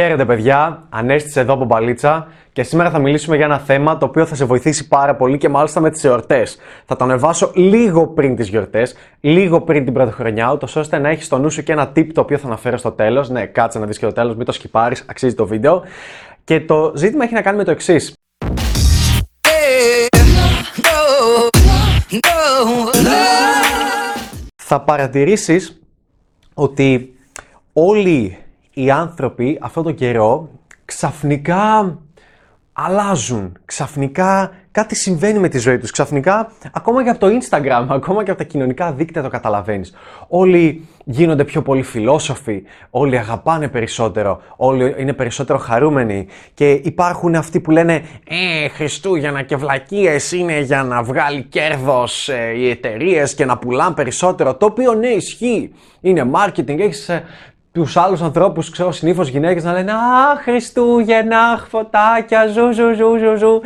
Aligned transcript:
Χαίρετε 0.00 0.24
παιδιά, 0.24 0.86
Ανέστης 0.88 1.36
εδώ 1.36 1.52
από 1.52 1.64
Μπαλίτσα 1.64 2.26
και 2.52 2.62
σήμερα 2.62 2.90
θα 2.90 2.98
μιλήσουμε 2.98 3.36
για 3.36 3.44
ένα 3.44 3.58
θέμα 3.58 3.98
το 3.98 4.06
οποίο 4.06 4.26
θα 4.26 4.34
σε 4.34 4.44
βοηθήσει 4.44 4.88
πάρα 4.88 5.16
πολύ 5.16 5.38
και 5.38 5.48
μάλιστα 5.48 5.80
με 5.80 5.90
τις 5.90 6.04
εορτές. 6.04 6.58
Θα 6.84 6.96
το 6.96 7.04
ανεβάσω 7.04 7.50
λίγο 7.54 8.06
πριν 8.06 8.36
τις 8.36 8.48
γιορτές, 8.48 8.94
λίγο 9.20 9.60
πριν 9.60 9.84
την 9.84 9.92
πρωτοχρονιά, 9.92 10.52
ούτως 10.52 10.76
ώστε 10.76 10.98
να 10.98 11.08
έχεις 11.08 11.24
στο 11.24 11.38
νου 11.38 11.50
σου 11.50 11.62
και 11.62 11.72
ένα 11.72 11.92
tip 11.96 12.06
το 12.12 12.20
οποίο 12.20 12.38
θα 12.38 12.46
αναφέρω 12.46 12.76
στο 12.76 12.90
τέλος. 12.90 13.28
Ναι, 13.28 13.46
κάτσε 13.46 13.78
να 13.78 13.86
δεις 13.86 13.98
και 13.98 14.06
το 14.06 14.12
τέλος, 14.12 14.36
μην 14.36 14.44
το 14.44 14.52
σκυπάρεις, 14.52 15.04
αξίζει 15.08 15.34
το 15.34 15.46
βίντεο. 15.46 15.82
Και 16.44 16.60
το 16.60 16.92
ζήτημα 16.96 17.24
έχει 17.24 17.34
να 17.34 17.42
κάνει 17.42 17.56
με 17.56 17.64
το 17.64 17.70
εξής. 17.70 18.12
Θα 24.62 24.80
παρατηρήσεις 24.80 25.80
ότι 26.54 27.14
όλοι 27.72 28.38
οι 28.82 28.90
άνθρωποι 28.90 29.58
αυτόν 29.60 29.82
τον 29.82 29.94
καιρό 29.94 30.48
ξαφνικά 30.84 31.98
αλλάζουν. 32.72 33.56
Ξαφνικά 33.64 34.52
κάτι 34.70 34.94
συμβαίνει 34.94 35.38
με 35.38 35.48
τη 35.48 35.58
ζωή 35.58 35.78
τους. 35.78 35.90
Ξαφνικά, 35.90 36.52
ακόμα 36.72 37.04
και 37.04 37.10
από 37.10 37.18
το 37.18 37.26
Instagram, 37.26 37.86
ακόμα 37.98 38.24
και 38.24 38.30
από 38.30 38.38
τα 38.38 38.44
κοινωνικά 38.44 38.92
δίκτυα 38.92 39.22
το 39.22 39.28
καταλαβαίνεις. 39.28 39.94
Όλοι 40.28 40.86
γίνονται 41.04 41.44
πιο 41.44 41.62
πολύ 41.62 41.82
φιλόσοφοι, 41.82 42.62
όλοι 42.90 43.18
αγαπάνε 43.18 43.68
περισσότερο, 43.68 44.40
όλοι 44.56 44.94
είναι 44.98 45.12
περισσότερο 45.12 45.58
χαρούμενοι 45.58 46.26
και 46.54 46.70
υπάρχουν 46.70 47.34
αυτοί 47.34 47.60
που 47.60 47.70
λένε 47.70 48.02
«Ε, 48.28 48.68
Χριστούγεννα 48.68 49.42
και 49.42 49.56
βλακίες 49.56 50.32
είναι 50.32 50.60
για 50.60 50.82
να 50.82 51.02
βγάλει 51.02 51.42
κέρδος 51.42 52.28
ε, 52.28 52.52
οι 52.56 52.70
εταιρείες 52.70 53.34
και 53.34 53.44
να 53.44 53.58
πουλάνε 53.58 53.94
περισσότερο», 53.94 54.54
το 54.54 54.66
οποίο 54.66 54.94
ναι 54.94 55.08
ισχύει. 55.08 55.72
Είναι 56.00 56.30
marketing, 56.34 56.78
έχεις 56.78 57.08
ε, 57.08 57.22
τους 57.84 57.96
άλλους 57.96 58.22
ανθρώπους, 58.22 58.70
ξέρω, 58.70 58.92
συνήθως 58.92 59.28
γυναίκες 59.28 59.64
να 59.64 59.72
λένε 59.72 59.92
Αχ, 59.92 60.42
Χριστούγεννα, 60.42 61.66
φωτάκια, 61.68 62.46
ζου, 62.46 62.72
ζου, 62.72 62.94
ζου, 62.94 63.18
ζου, 63.18 63.36
ζου. 63.36 63.60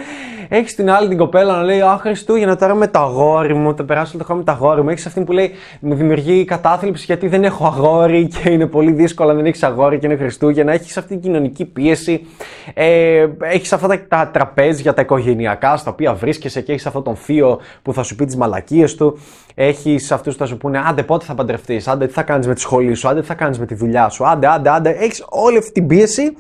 Έχεις 0.49 0.75
την 0.75 0.91
άλλη 0.91 1.09
την 1.09 1.19
κοπέλα 1.19 1.57
να 1.57 1.63
λέει 1.63 1.81
Αχ, 1.81 2.01
Χριστούγεννα, 2.01 2.57
τώρα 2.57 2.75
με 2.75 2.87
το 2.87 2.99
αγόρι 2.99 3.55
μου, 3.55 3.77
θα 3.77 3.85
περάσω 3.85 4.19
το 4.19 4.25
χρόνο 4.25 4.41
με 4.41 4.47
το 4.47 4.53
αγόρι 4.53 4.83
μου. 4.83 4.89
Έχεις 4.89 5.07
αυτή 5.07 5.21
που 5.21 5.33
λέει 5.33 5.53
Μου 5.81 5.95
δημιουργεί 5.95 6.45
κατάθλιψη 6.45 7.05
γιατί 7.05 7.29
δεν 7.29 7.45
έχω 7.45 7.67
αγόρι 7.67 8.29
και 8.29 8.51
είναι 8.51 8.67
πολύ 8.67 8.93
δύσκολο 8.93 9.31
αν 9.31 9.37
δεν 9.37 9.47
έχεις 9.47 9.63
αγόρι 9.63 9.99
και 9.99 10.07
είναι 10.07 10.17
Χριστούγεννα. 10.17 10.73
Έχεις 10.73 10.97
αυτή 10.97 11.09
την 11.09 11.21
κοινωνική 11.21 11.65
πίεση. 11.65 12.27
Ε, 12.75 13.27
έχεις 13.39 13.73
αυτά 13.73 13.89
τα, 13.89 14.05
τα 14.09 14.31
τραπέζια, 14.33 14.95
τα 14.95 15.03
οικογενειακά, 15.03 15.77
στα 15.77 15.91
οποία 15.91 16.15
βρίσκεσαι 16.15 16.61
και 16.61 16.73
έχεις 16.73 16.87
αυτόν 16.87 17.03
τον 17.03 17.17
θείο 17.17 17.61
που 17.83 17.93
θα 17.93 18.03
σου 18.03 18.17
πει 18.17 18.25
τις 18.25 18.37
μαλακίες 18.37 18.95
του. 18.95 19.19
Έχει 19.55 19.99
αυτούς 20.11 20.33
που 20.33 20.39
θα 20.39 20.47
σου 20.47 20.57
πούνε 20.57 20.83
Άντε, 20.87 21.03
πότε 21.03 21.25
θα 21.25 21.35
παντρευτείς, 21.35 21.89
άντε, 21.89 22.07
τι 22.07 22.13
θα 22.13 22.23
κάνεις 22.23 22.47
με 22.47 22.55
τη 22.55 22.61
σχολή 22.61 22.95
σου, 22.95 23.09
άντε, 23.09 23.21
τι 23.21 23.27
θα 23.27 23.35
κάνεις 23.35 23.59
με 23.59 23.67
τη 23.67 23.75
δουλειά 23.75 24.09
σου, 24.09 24.27
άντε, 24.27 24.47
άντε, 24.47 24.71
άντε. 24.71 24.91
Έχεις 24.91 25.25
όλη 25.29 25.59
αυτή 25.59 25.73
την 25.73 25.87
πίεση 25.87 26.37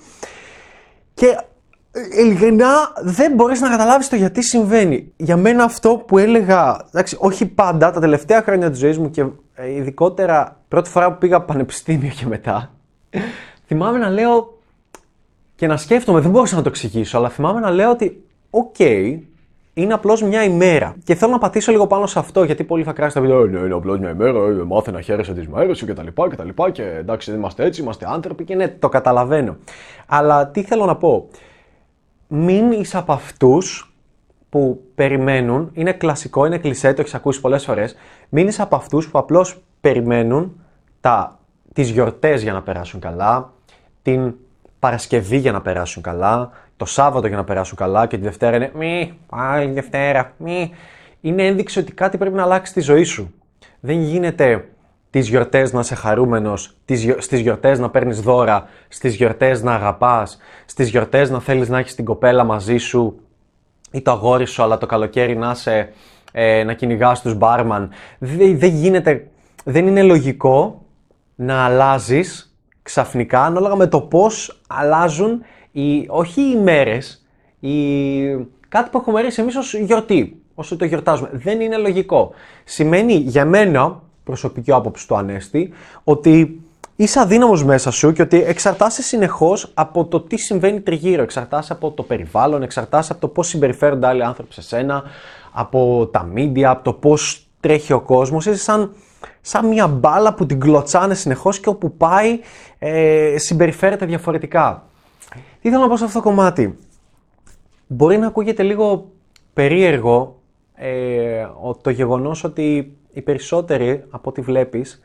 και 1.15 1.27
ε, 1.93 2.21
ειλικρινά 2.21 2.73
δεν 3.03 3.35
μπορείς 3.35 3.61
να 3.61 3.69
καταλάβεις 3.69 4.09
το 4.09 4.17
γιατί 4.17 4.43
συμβαίνει. 4.43 5.13
Για 5.17 5.37
μένα 5.37 5.65
αυτό 5.65 5.97
που 6.07 6.19
έλεγα, 6.19 6.87
εντάξει, 6.89 7.17
όχι 7.21 7.47
πάντα, 7.47 7.91
τα 7.91 8.01
τελευταία 8.01 8.43
χρόνια 8.43 8.71
της 8.71 8.79
ζωής 8.79 8.99
μου 8.99 9.11
και 9.11 9.27
ε, 9.55 9.73
ειδικότερα 9.73 10.61
πρώτη 10.69 10.91
φορά 10.91 11.13
που 11.13 11.19
πήγα 11.19 11.41
πανεπιστήμιο 11.41 12.11
και 12.11 12.27
μετά, 12.27 12.71
θυμάμαι 13.67 13.99
να 13.99 14.09
λέω 14.11 14.59
και 15.55 15.67
να 15.67 15.77
σκέφτομαι, 15.77 16.21
δεν 16.21 16.31
μπορούσα 16.31 16.57
να 16.57 16.63
το 16.63 16.69
εξηγήσω, 16.69 17.19
αλλά 17.19 17.29
θυμάμαι 17.29 17.61
να 17.61 17.71
λέω 17.71 17.91
ότι, 17.91 18.25
οκ, 18.51 18.77
είναι 19.75 19.93
απλώς 19.93 20.23
μια 20.23 20.45
ημέρα. 20.45 20.97
Και 21.05 21.15
θέλω 21.15 21.33
να 21.33 21.39
πατήσω 21.39 21.73
λίγο 21.73 21.87
πάνω 21.87 22.07
σε 22.07 22.19
αυτό, 22.19 22.45
γιατί 22.45 22.65
πολλοί 22.65 22.85
θα 22.85 22.93
κράξουν 22.93 23.15
τα 23.15 23.29
βίντεο. 23.29 23.45
«Ε, 23.45 23.49
ναι, 23.49 23.59
είναι 23.59 23.75
απλώς 23.75 23.99
μια 23.99 24.11
ημέρα, 24.11 24.39
ε, 24.39 24.65
μάθε 24.67 24.91
να 24.91 25.01
χαίρεσαι 25.01 25.35
τις 25.35 25.49
μέρες 25.49 25.79
σου 25.79 25.87
κτλ. 25.87 26.07
Και, 26.29 26.37
τα 26.37 26.45
λοιπά, 26.45 26.71
και 26.71 26.83
εντάξει, 26.83 27.31
δεν 27.31 27.39
είμαστε 27.39 27.65
έτσι, 27.65 27.83
είμαστε 27.83 28.07
άνθρωποι 28.09 28.45
και 28.45 28.55
ναι, 28.55 28.69
το 28.69 28.89
καταλαβαίνω. 28.89 29.57
Αλλά 30.07 30.49
τι 30.49 30.63
θέλω 30.63 30.85
να 30.85 30.97
πω. 30.97 31.29
Μην 32.29 32.73
είσαι 32.73 32.99
από 32.99 33.13
αυτούς 33.13 33.95
που 34.49 34.83
περιμένουν, 34.95 35.71
είναι 35.73 35.93
κλασικό, 35.93 36.47
είναι 36.47 36.59
κλεισέ, 36.59 36.93
το 36.93 37.01
έχεις 37.01 37.15
ακούσει 37.15 37.41
πολλές 37.41 37.65
φορές. 37.65 37.95
Μην 38.29 38.49
είσαι 38.49 38.63
από 38.63 38.77
αυτούς 38.77 39.09
που 39.09 39.19
απλώς 39.19 39.63
περιμένουν 39.81 40.61
τα, 41.01 41.39
τις 41.73 41.91
γιορτές 41.91 42.43
για 42.43 42.53
να 42.53 42.63
περάσουν 42.63 43.01
καλά, 43.01 43.53
την 44.03 44.35
Παρασκευή 44.79 45.37
για 45.37 45.53
να 45.53 45.61
περάσουν 45.61 46.03
καλά, 46.03 46.51
το 46.83 46.89
Σάββατο 46.89 47.27
για 47.27 47.37
να 47.37 47.45
περάσουν 47.45 47.77
καλά 47.77 48.07
και 48.07 48.17
τη 48.17 48.23
Δευτέρα 48.23 48.57
είναι 48.57 48.71
μη, 48.75 49.19
πάλι 49.29 49.73
Δευτέρα, 49.73 50.33
μη. 50.37 50.71
Είναι 51.21 51.47
ένδειξη 51.47 51.79
ότι 51.79 51.93
κάτι 51.93 52.19
πρέπει 52.19 52.35
να 52.35 52.43
αλλάξει 52.43 52.71
στη 52.71 52.81
ζωή 52.81 53.05
σου. 53.05 53.35
Δεν 53.81 54.01
γίνεται 54.01 54.69
τις 55.11 55.29
γιορτές 55.29 55.73
να 55.73 55.81
είσαι 55.81 55.95
χαρούμενος, 55.95 56.77
στις 57.19 57.41
γιορτές 57.41 57.79
να 57.79 57.91
παίρνεις 57.91 58.21
δώρα, 58.21 58.69
στις 58.89 59.15
γιορτές 59.15 59.63
να 59.63 59.75
αγαπάς, 59.75 60.39
στις 60.65 60.89
γιορτές 60.89 61.31
να 61.31 61.41
θέλεις 61.41 61.69
να 61.69 61.79
έχεις 61.79 61.95
την 61.95 62.05
κοπέλα 62.05 62.45
μαζί 62.45 62.77
σου 62.77 63.21
ή 63.91 64.01
το 64.01 64.11
αγόρι 64.11 64.47
σου, 64.47 64.63
αλλά 64.63 64.79
το 64.79 64.87
καλοκαίρι 64.87 65.37
να, 65.37 65.51
είσαι, 65.51 65.93
ε, 66.33 66.65
να 66.65 66.73
κυνηγάς 66.73 67.23
τους 67.23 67.35
μπάρμαν. 67.35 67.91
Δεν, 68.19 68.59
δεν 68.59 68.71
γίνεται, 68.71 69.27
δεν 69.65 69.87
είναι 69.87 70.03
λογικό 70.03 70.83
να 71.35 71.65
αλλάζεις 71.65 72.52
ξαφνικά 72.83 73.45
ανάλογα 73.45 73.77
με 73.77 73.87
το 73.87 74.01
πώς 74.01 74.61
αλλάζουν 74.69 75.43
οι, 75.73 76.07
όχι 76.09 76.41
οι 76.41 76.57
μέρες, 76.57 77.27
οι, 77.61 77.71
κάτι 78.69 78.91
που 78.91 78.99
έχουμε 78.99 79.21
ρίξει 79.21 79.41
εμείς 79.41 79.57
ως 79.57 79.75
γιορτή, 79.75 80.43
όσο 80.55 80.77
το 80.77 80.85
γιορτάζουμε. 80.85 81.31
Δεν 81.33 81.61
είναι 81.61 81.77
λογικό. 81.77 82.31
Σημαίνει 82.65 83.13
για 83.13 83.45
μένα, 83.45 84.03
προσωπική 84.25 84.73
άποψη 84.73 85.09
του 85.09 85.17
Ανέστη, 85.17 85.73
ότι 86.05 86.63
είσαι 86.97 87.21
αδύναμος 87.21 87.65
μέσα 87.65 87.91
σου 87.91 88.13
και 88.13 88.23
ότι 88.23 88.43
εξαρτάσαι 88.43 89.03
συνεχώς 89.03 89.71
από 89.75 90.05
το 90.05 90.21
τι 90.21 90.37
συμβαίνει 90.37 90.81
τριγύρω. 90.81 91.23
Εξαρτάσαι 91.23 91.73
από 91.73 91.91
το 91.91 92.03
περιβάλλον, 92.03 92.63
εξαρτάσαι 92.63 93.13
από 93.13 93.21
το 93.21 93.29
πώς 93.29 93.49
συμπεριφέρονται 93.49 94.07
άλλοι 94.07 94.25
άνθρωποι 94.25 94.53
σε 94.53 94.63
σένα, 94.63 95.03
από 95.53 96.09
τα 96.13 96.29
media, 96.35 96.63
από 96.63 96.85
το 96.85 96.93
πώς 96.93 97.47
τρέχει 97.61 97.93
ο 97.93 98.01
κόσμος. 98.01 98.47
Είσαι 98.47 98.59
σαν, 98.59 98.95
σαν 99.41 99.67
μια 99.67 99.87
μπάλα 99.87 100.35
που 100.35 100.47
την 100.47 100.61
κλωτσάνε 100.61 101.15
συνεχώς 101.15 101.61
και 101.61 101.69
όπου 101.69 101.97
πάει 101.97 102.41
ε, 102.79 103.35
συμπεριφέρεται 103.39 104.07
διαφορετικά. 104.07 104.85
Τι 105.61 105.71
θέλω 105.71 105.83
να 105.83 105.89
πω 105.89 105.97
σε 105.97 106.05
αυτό 106.05 106.19
το 106.19 106.25
κομμάτι; 106.25 106.79
Μπορεί 107.87 108.19
να 108.19 108.27
ακούγεται 108.27 108.63
λίγο 108.63 109.11
περίεργο 109.53 110.41
ε, 110.75 111.47
το 111.83 111.91
γεγονός 111.91 112.45
ότι 112.45 112.97
οι 113.13 113.21
περισσότεροι 113.21 114.05
από 114.11 114.31
ό,τι 114.31 114.41
βλέπεις 114.41 115.01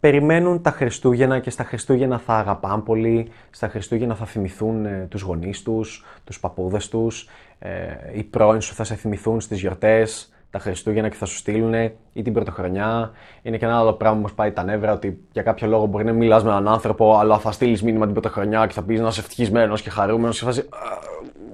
περιμένουν 0.00 0.62
τα 0.62 0.70
Χριστούγεννα 0.70 1.38
και 1.38 1.50
στα 1.50 1.64
Χριστούγεννα 1.64 2.18
θα 2.18 2.34
αγαπάνε 2.34 2.82
πολύ, 2.82 3.28
στα 3.50 3.68
Χριστούγεννα 3.68 4.14
θα 4.14 4.24
θυμηθούν 4.24 4.84
ε, 4.84 5.06
τους 5.10 5.22
γονείς 5.22 5.62
τους, 5.62 6.04
τους 6.24 6.40
παππούδες 6.40 6.88
τους, 6.88 7.28
ε, 7.58 7.70
οι 8.12 8.22
πρώην 8.22 8.60
σου 8.60 8.74
θα 8.74 8.84
σε 8.84 8.94
θυμηθούν 8.94 9.40
στις 9.40 9.60
γιορτές, 9.60 10.33
τα 10.54 10.60
Χριστούγεννα 10.60 11.08
και 11.08 11.16
θα 11.16 11.26
σου 11.26 11.36
στείλουν 11.36 11.74
ή 12.12 12.22
την 12.22 12.32
πρωτοχρονιά. 12.32 13.10
Είναι 13.42 13.56
και 13.56 13.64
ένα 13.64 13.78
άλλο 13.78 13.92
πράγμα 13.92 14.16
που 14.16 14.22
μας 14.22 14.32
πάει 14.32 14.52
τα 14.52 14.64
νεύρα 14.64 14.92
ότι 14.92 15.18
για 15.32 15.42
κάποιο 15.42 15.68
λόγο 15.68 15.86
μπορεί 15.86 16.04
να 16.04 16.12
μιλάς 16.12 16.44
με 16.44 16.50
έναν 16.50 16.68
άνθρωπο, 16.68 17.16
αλλά 17.18 17.38
θα 17.38 17.52
στείλεις 17.52 17.82
μήνυμα 17.82 18.04
την 18.04 18.12
πρωτοχρονιά 18.12 18.66
και 18.66 18.72
θα 18.72 18.82
πεις 18.82 19.00
να 19.00 19.08
είσαι 19.08 19.20
ευτυχισμένος 19.20 19.82
και 19.82 19.90
χαρούμενος 19.90 20.38
και 20.38 20.44
θα 20.44 20.50
φάσει. 20.52 20.68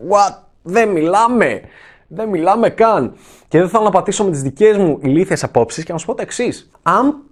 What? 0.08 0.42
Δεν 0.62 0.88
μιλάμε! 0.88 1.60
Δεν 2.08 2.28
μιλάμε 2.28 2.70
καν. 2.70 3.12
Και 3.48 3.58
δεν 3.58 3.68
θέλω 3.68 3.84
να 3.84 3.90
πατήσω 3.90 4.24
με 4.24 4.30
τις 4.30 4.42
δικές 4.42 4.76
μου 4.76 4.98
ηλίθιες 5.02 5.44
απόψεις 5.44 5.84
και 5.84 5.92
να 5.92 5.98
σου 5.98 6.06
πω 6.06 6.14
το 6.14 6.22
εξής. 6.22 6.70
Αν 6.82 7.22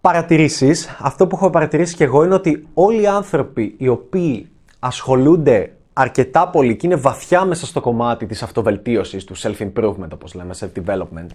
παρατηρήσεις, 0.00 0.96
αυτό 0.98 1.26
που 1.26 1.36
έχω 1.36 1.50
παρατηρήσει 1.50 1.94
και 1.94 2.04
εγώ 2.04 2.24
είναι 2.24 2.34
ότι 2.34 2.68
όλοι 2.74 3.02
οι 3.02 3.06
άνθρωποι 3.06 3.74
οι 3.78 3.88
οποίοι 3.88 4.48
ασχολούνται 4.78 5.72
αρκετά 6.00 6.48
πολύ 6.48 6.76
και 6.76 6.86
είναι 6.86 6.96
βαθιά 6.96 7.44
μέσα 7.44 7.66
στο 7.66 7.80
κομμάτι 7.80 8.26
της 8.26 8.42
αυτοβελτίωσης, 8.42 9.24
του 9.24 9.36
self-improvement 9.36 10.08
όπως 10.12 10.34
λέμε, 10.34 10.54
self-development, 10.60 11.26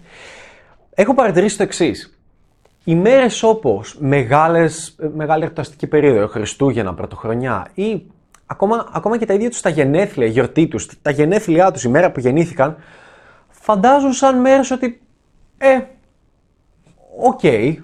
έχω 0.94 1.14
παρατηρήσει 1.14 1.56
το 1.56 1.62
εξής. 1.62 2.18
Οι 2.84 2.94
μέρες 2.94 3.42
όπως 3.42 3.96
μεγάλες, 4.00 4.96
μεγάλη 5.14 5.42
εορταστική 5.42 5.86
περίοδο, 5.86 6.26
Χριστούγεννα, 6.26 6.94
Πρωτοχρονιά 6.94 7.66
ή 7.74 8.02
ακόμα, 8.46 8.88
ακόμα 8.92 9.18
και 9.18 9.26
τα 9.26 9.34
ίδια 9.34 9.50
τους 9.50 9.60
τα 9.60 9.68
γενέθλια, 9.68 10.26
η 10.26 10.30
γιορτή 10.30 10.66
τους, 10.66 10.88
τα 11.02 11.10
γενέθλιά 11.10 11.70
τους, 11.70 11.84
η 11.84 11.88
μέρα 11.88 12.10
που 12.10 12.20
γεννήθηκαν, 12.20 12.76
φαντάζουν 13.48 14.12
σαν 14.12 14.40
μέρες 14.40 14.70
ότι, 14.70 15.00
ε, 15.58 15.78
ok, 17.20 17.40
okay, 17.42 17.74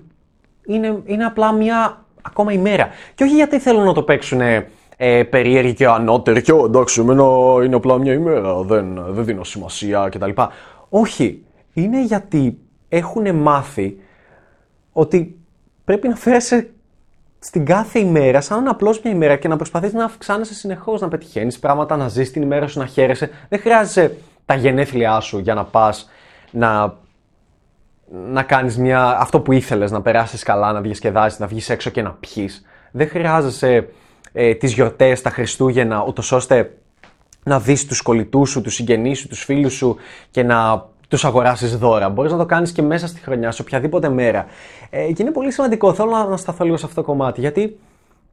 είναι, 0.67 1.03
είναι 1.05 1.25
απλά 1.25 1.53
μια 1.53 2.05
ακόμα 2.23 2.53
ημέρα. 2.53 2.88
Και 3.15 3.25
όχι 3.25 3.35
γιατί 3.35 3.59
θέλουν 3.59 3.85
να 3.85 3.93
το 3.93 4.03
παίξουν 4.03 4.41
ε, 5.02 5.23
περίεργη 5.23 5.75
και 5.75 5.87
ανώτερη 5.87 6.43
και 6.43 6.52
εντάξει, 6.52 7.00
εμένα 7.00 7.25
είναι 7.64 7.75
απλά 7.75 7.99
μια 7.99 8.12
ημέρα, 8.12 8.62
δεν, 8.62 9.05
δεν 9.08 9.25
δίνω 9.25 9.44
σημασία 9.44 10.08
κτλ. 10.11 10.31
Όχι, 10.88 11.44
είναι 11.73 12.05
γιατί 12.05 12.58
έχουν 12.88 13.35
μάθει 13.35 14.00
ότι 14.93 15.38
πρέπει 15.85 16.08
να 16.08 16.17
φέρεσαι 16.17 16.70
στην 17.38 17.64
κάθε 17.64 17.99
ημέρα 17.99 18.41
σαν 18.41 18.62
να 18.62 18.70
απλώς 18.70 19.00
μια 19.02 19.12
ημέρα 19.12 19.37
και 19.37 19.49
να 19.49 19.56
προσπαθείς 19.56 19.93
να 19.93 20.05
αυξάνεσαι 20.05 20.55
συνεχώς, 20.55 21.00
να 21.00 21.08
πετυχαίνεις 21.08 21.58
πράγματα, 21.58 21.97
να 21.97 22.08
ζεις 22.08 22.31
την 22.31 22.43
ημέρα 22.43 22.67
σου, 22.67 22.79
να 22.79 22.87
χαίρεσαι. 22.87 23.31
Δεν 23.49 23.61
χρειάζεσαι 23.61 24.17
τα 24.47 24.55
γενέθλιά 24.55 25.20
σου 25.20 25.38
για 25.38 25.55
να 25.55 25.64
πας 25.64 26.11
να, 26.50 26.94
να 28.31 28.43
κάνεις 28.43 28.79
αυτό 29.19 29.41
που 29.41 29.52
ήθελες, 29.52 29.91
να 29.91 30.02
περάσεις 30.02 30.43
καλά, 30.43 30.73
να 30.73 30.81
διασκεδάσεις, 30.81 31.38
να 31.38 31.47
βγεις 31.47 31.70
έξω 31.70 31.91
και 31.91 32.02
να 32.02 32.11
πιεις. 32.11 32.64
Δεν 32.91 33.08
χρειάζεσαι 33.08 33.88
ε, 34.32 34.55
τις 34.55 34.73
γιορτές, 34.73 35.23
τα 35.23 35.31
Χριστούγεννα, 35.31 36.05
ούτως 36.06 36.32
ώστε 36.32 36.75
να 37.44 37.61
δεις 37.61 37.87
τους 37.87 38.03
κολλητούς 38.03 38.50
σου, 38.50 38.61
τους 38.61 38.75
συγγενείς 38.75 39.19
σου, 39.19 39.29
τους 39.29 39.44
φίλους 39.44 39.73
σου 39.73 39.97
και 40.31 40.43
να 40.43 40.88
τους 41.09 41.25
αγοράσεις 41.25 41.77
δώρα. 41.77 42.09
Μπορείς 42.09 42.32
να 42.32 42.38
το 42.38 42.47
κάνεις 42.47 42.73
και 42.73 42.82
μέσα 42.82 43.06
στη 43.06 43.21
χρονιά, 43.21 43.50
σε 43.50 43.62
οποιαδήποτε 43.62 44.09
μέρα. 44.09 44.47
Ε, 44.91 45.12
και 45.12 45.23
είναι 45.23 45.31
πολύ 45.31 45.50
σημαντικό, 45.53 45.94
θέλω 45.94 46.11
να, 46.11 46.25
να 46.25 46.37
σταθώ 46.37 46.65
λίγο 46.65 46.77
σε 46.77 46.87
αυτό 46.87 47.00
το 47.00 47.06
κομμάτι, 47.06 47.41
γιατί 47.41 47.79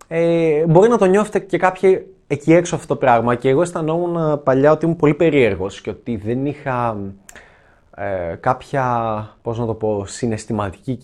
ε, 0.07 0.65
μπορεί 0.67 0.89
να 0.89 0.97
το 0.97 1.05
νιώθετε 1.05 1.39
και 1.39 1.57
κάποιοι 1.57 2.07
εκεί 2.27 2.53
έξω 2.53 2.75
αυτό 2.75 2.87
το 2.87 2.95
πράγμα 2.95 3.35
και 3.35 3.49
εγώ 3.49 3.61
αισθανόμουν 3.61 4.43
παλιά 4.43 4.71
ότι 4.71 4.85
ήμουν 4.85 4.97
πολύ 4.97 5.13
περίεργος 5.13 5.81
και 5.81 5.89
ότι 5.89 6.15
δεν 6.15 6.45
είχα 6.45 6.97
ε, 7.95 8.35
κάποια, 8.39 9.35
πώς 9.41 9.59
να 9.59 9.65
το 9.65 9.73
πω, 9.73 10.05
συναισθηματική 10.05 10.99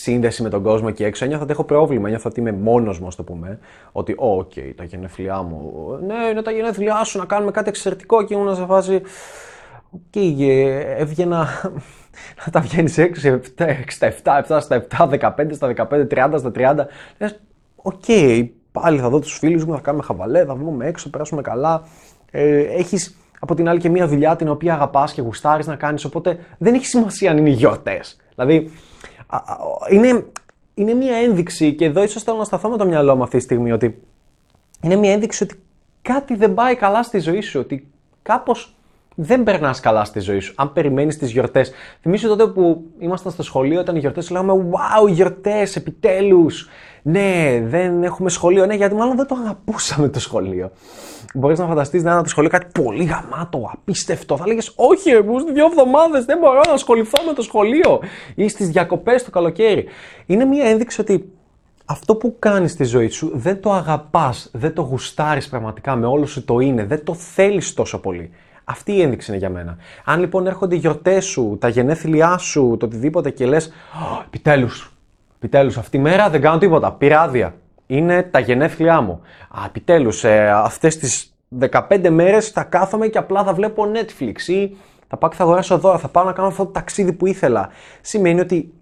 σύνδεση 0.00 0.42
με 0.42 0.48
τον 0.48 0.62
κόσμο 0.62 0.86
εκεί 0.90 1.04
έξω. 1.04 1.24
Ένιωθα 1.24 1.42
ότι 1.42 1.52
έχω 1.52 1.64
πρόβλημα, 1.64 2.06
ένιωθα 2.06 2.28
ότι 2.28 2.40
είμαι 2.40 2.52
μόνος 2.52 3.00
μου, 3.00 3.06
ας 3.06 3.14
το 3.16 3.22
πούμε. 3.22 3.58
Ότι, 3.92 4.14
ok, 4.16 4.52
okay, 4.54 4.72
τα 4.76 4.84
γενέθλιά 4.84 5.42
μου. 5.42 5.72
Ναι, 6.06 6.28
είναι 6.30 6.42
τα 6.42 6.50
γενέθλιά 6.50 7.04
σου, 7.04 7.18
να 7.18 7.24
κάνουμε 7.24 7.50
κάτι 7.50 7.68
εξαιρετικό 7.68 8.24
και 8.24 8.34
ήμουν 8.34 8.54
σε 8.54 8.64
φάση. 8.64 9.02
Ok, 9.90 10.00
okay, 10.14 10.82
έβγαινα 10.96 11.48
να 12.44 12.52
τα 12.52 12.60
βγαίνεις 12.60 12.98
έξω, 12.98 13.40
67, 13.58 14.42
7 14.48 14.58
στα 14.60 14.86
7, 14.98 15.08
15 15.08 15.30
στα 15.50 15.72
15, 15.76 16.06
30 16.10 16.34
στα 16.36 16.50
30. 16.54 16.74
Λες, 17.18 17.40
ok, 17.76 18.02
okay, 18.06 18.48
πάλι 18.72 18.98
θα 18.98 19.08
δω 19.08 19.18
τους 19.18 19.38
φίλους 19.38 19.64
μου, 19.64 19.74
θα 19.74 19.80
κάνουμε 19.80 20.04
χαβαλέ, 20.04 20.44
θα 20.44 20.54
βγούμε 20.54 20.86
έξω, 20.86 21.10
περάσουμε 21.10 21.42
καλά. 21.42 21.82
Ε, 22.30 22.58
Έχεις 22.58 23.16
από 23.38 23.54
την 23.54 23.68
άλλη 23.68 23.80
και 23.80 23.88
μια 23.88 24.08
δουλειά 24.08 24.36
την 24.36 24.48
οποία 24.48 24.74
αγαπάς 24.74 25.12
και 25.12 25.20
γουστάρεις 25.20 25.66
να 25.66 25.76
κάνεις, 25.76 26.04
οπότε 26.04 26.38
δεν 26.58 26.74
έχει 26.74 26.86
σημασία 26.86 27.30
αν 27.30 27.36
είναι 27.36 27.50
γιορτές. 27.50 28.16
Δηλαδή, 28.34 28.70
είναι, 29.90 30.26
είναι 30.74 30.94
μια 30.94 31.16
ένδειξη 31.16 31.74
και 31.74 31.84
εδώ 31.84 32.02
ίσως 32.02 32.22
θέλω 32.22 32.36
να 32.36 32.44
σταθώ 32.44 32.68
με 32.68 32.76
το 32.76 32.86
μυαλό 32.86 33.16
μου 33.16 33.22
αυτή 33.22 33.36
τη 33.36 33.42
στιγμή 33.42 33.72
ότι 33.72 34.02
είναι 34.82 34.96
μια 34.96 35.12
ένδειξη 35.12 35.42
ότι 35.42 35.60
κάτι 36.02 36.34
δεν 36.34 36.54
πάει 36.54 36.76
καλά 36.76 37.02
στη 37.02 37.18
ζωή 37.18 37.40
σου, 37.40 37.60
ότι 37.60 37.88
κάπως 38.22 38.75
δεν 39.18 39.42
περνάς 39.42 39.80
καλά 39.80 40.04
στη 40.04 40.20
ζωή 40.20 40.40
σου. 40.40 40.52
Αν 40.56 40.72
περιμένεις 40.72 41.18
τις 41.18 41.30
γιορτές. 41.30 41.72
Θυμήσου 42.00 42.28
τότε 42.28 42.46
που 42.46 42.84
ήμασταν 42.98 43.32
στο 43.32 43.42
σχολείο, 43.42 43.80
ήταν 43.80 43.96
οι 43.96 43.98
γιορτές, 43.98 44.30
λέγαμε 44.30 44.52
Wow, 44.52 45.08
γιορτές, 45.08 45.76
επιτέλους. 45.76 46.68
Ναι, 47.02 47.60
δεν 47.64 48.02
έχουμε 48.02 48.30
σχολείο. 48.30 48.66
Ναι, 48.66 48.74
γιατί 48.74 48.94
μάλλον 48.94 49.16
δεν 49.16 49.26
το 49.26 49.36
αγαπούσαμε 49.42 50.08
το 50.08 50.20
σχολείο. 50.20 50.70
Μπορείς 51.34 51.58
να 51.58 51.66
φανταστείς 51.66 52.02
να 52.02 52.12
είναι 52.12 52.22
το 52.22 52.28
σχολείο 52.28 52.50
κάτι 52.50 52.80
πολύ 52.82 53.04
γαμάτο, 53.04 53.70
απίστευτο. 53.72 54.36
Θα 54.36 54.44
έλεγε 54.46 54.68
Όχι, 54.74 55.10
εγώ 55.10 55.40
δύο 55.52 55.64
εβδομάδες 55.64 56.24
δεν 56.24 56.38
μπορώ 56.38 56.60
να 56.66 56.72
ασχοληθώ 56.72 57.22
με 57.26 57.32
το 57.32 57.42
σχολείο. 57.42 58.00
Ή 58.34 58.48
στις 58.48 58.68
διακοπές 58.68 59.24
το 59.24 59.30
καλοκαίρι. 59.30 59.84
Είναι 60.26 60.44
μια 60.44 60.64
ένδειξη 60.64 61.00
ότι 61.00 61.32
αυτό 61.84 62.16
που 62.16 62.36
κάνεις 62.38 62.72
στη 62.72 62.84
ζωή 62.84 63.08
σου 63.08 63.30
δεν 63.34 63.60
το 63.60 63.72
αγαπάς, 63.72 64.50
δεν 64.52 64.74
το 64.74 64.82
γουστάρεις 64.82 65.48
πραγματικά 65.48 65.96
με 65.96 66.06
όλο 66.06 66.26
σου 66.26 66.44
το 66.44 66.58
είναι, 66.58 66.84
δεν 66.84 67.04
το 67.04 67.14
θέλεις 67.14 67.74
τόσο 67.74 68.00
πολύ. 68.00 68.30
Αυτή 68.68 68.92
η 68.92 69.02
ένδειξη 69.02 69.30
είναι 69.30 69.38
για 69.38 69.50
μένα. 69.50 69.76
Αν 70.04 70.20
λοιπόν 70.20 70.46
έρχονται 70.46 70.74
οι 70.74 70.78
γιορτές 70.78 71.24
σου, 71.24 71.56
τα 71.60 71.68
γενέθλιά 71.68 72.38
σου, 72.38 72.76
το 72.78 72.86
οτιδήποτε 72.86 73.30
και 73.30 73.46
λες, 73.46 73.72
επιτέλους, 74.26 74.92
επιτέλους, 75.36 75.76
αυτή 75.78 75.96
η 75.96 76.00
μέρα 76.00 76.30
δεν 76.30 76.40
κάνω 76.40 76.58
τίποτα. 76.58 76.92
Πήρα 76.92 77.20
άδεια. 77.20 77.54
Είναι 77.86 78.22
τα 78.22 78.38
γενέθλιά 78.38 79.00
μου. 79.00 79.20
Α, 79.50 79.64
επιτέλους, 79.66 80.24
ε, 80.24 80.50
αυτές 80.50 80.96
τις 80.96 81.34
15 81.48 82.10
μέρες 82.10 82.48
θα 82.48 82.62
κάθομαι 82.62 83.06
και 83.08 83.18
απλά 83.18 83.44
θα 83.44 83.54
βλέπω 83.54 83.86
Netflix 83.94 84.40
ή 84.48 84.76
θα 85.08 85.16
πάω 85.16 85.30
και 85.30 85.36
θα 85.36 85.42
αγοράσω 85.42 85.78
δώρα, 85.78 85.98
θα 85.98 86.08
πάω 86.08 86.24
να 86.24 86.32
κάνω 86.32 86.48
αυτό 86.48 86.64
το 86.64 86.70
ταξίδι 86.70 87.12
που 87.12 87.26
ήθελα. 87.26 87.68
Σημαίνει 88.00 88.40
ότι 88.40 88.72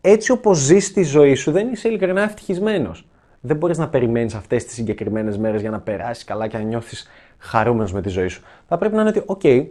έτσι 0.00 0.32
όπως 0.32 0.58
ζεις 0.58 0.92
τη 0.92 1.02
ζωή 1.02 1.34
σου 1.34 1.50
δεν 1.50 1.72
είσαι 1.72 1.88
ειλικρινά 1.88 2.22
ευτυχισμένος. 2.22 3.06
Δεν 3.40 3.56
μπορείς 3.56 3.78
να 3.78 3.88
περιμένεις 3.88 4.34
αυτές 4.34 4.64
τις 4.64 4.74
συγκεκριμένες 4.74 5.38
μέρες 5.38 5.60
για 5.60 5.70
να 5.70 5.80
περάσεις 5.80 6.24
καλά 6.24 6.46
και 6.46 6.56
να 6.56 6.62
νιώθεις 6.62 7.08
χαρούμενος 7.38 7.92
με 7.92 8.00
τη 8.02 8.08
ζωή 8.08 8.28
σου. 8.28 8.42
Θα 8.68 8.78
πρέπει 8.78 8.94
να 8.94 9.00
είναι 9.00 9.10
ότι, 9.10 9.22
ok, 9.26 9.40
okay, 9.42 9.66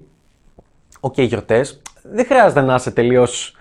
ok, 1.00 1.14
okay, 1.14 1.28
γιορτές, 1.28 1.82
δεν 2.04 2.26
χρειάζεται 2.26 2.62
να 2.62 2.76
είσαι 2.76 2.92
τελείως. 2.92 3.56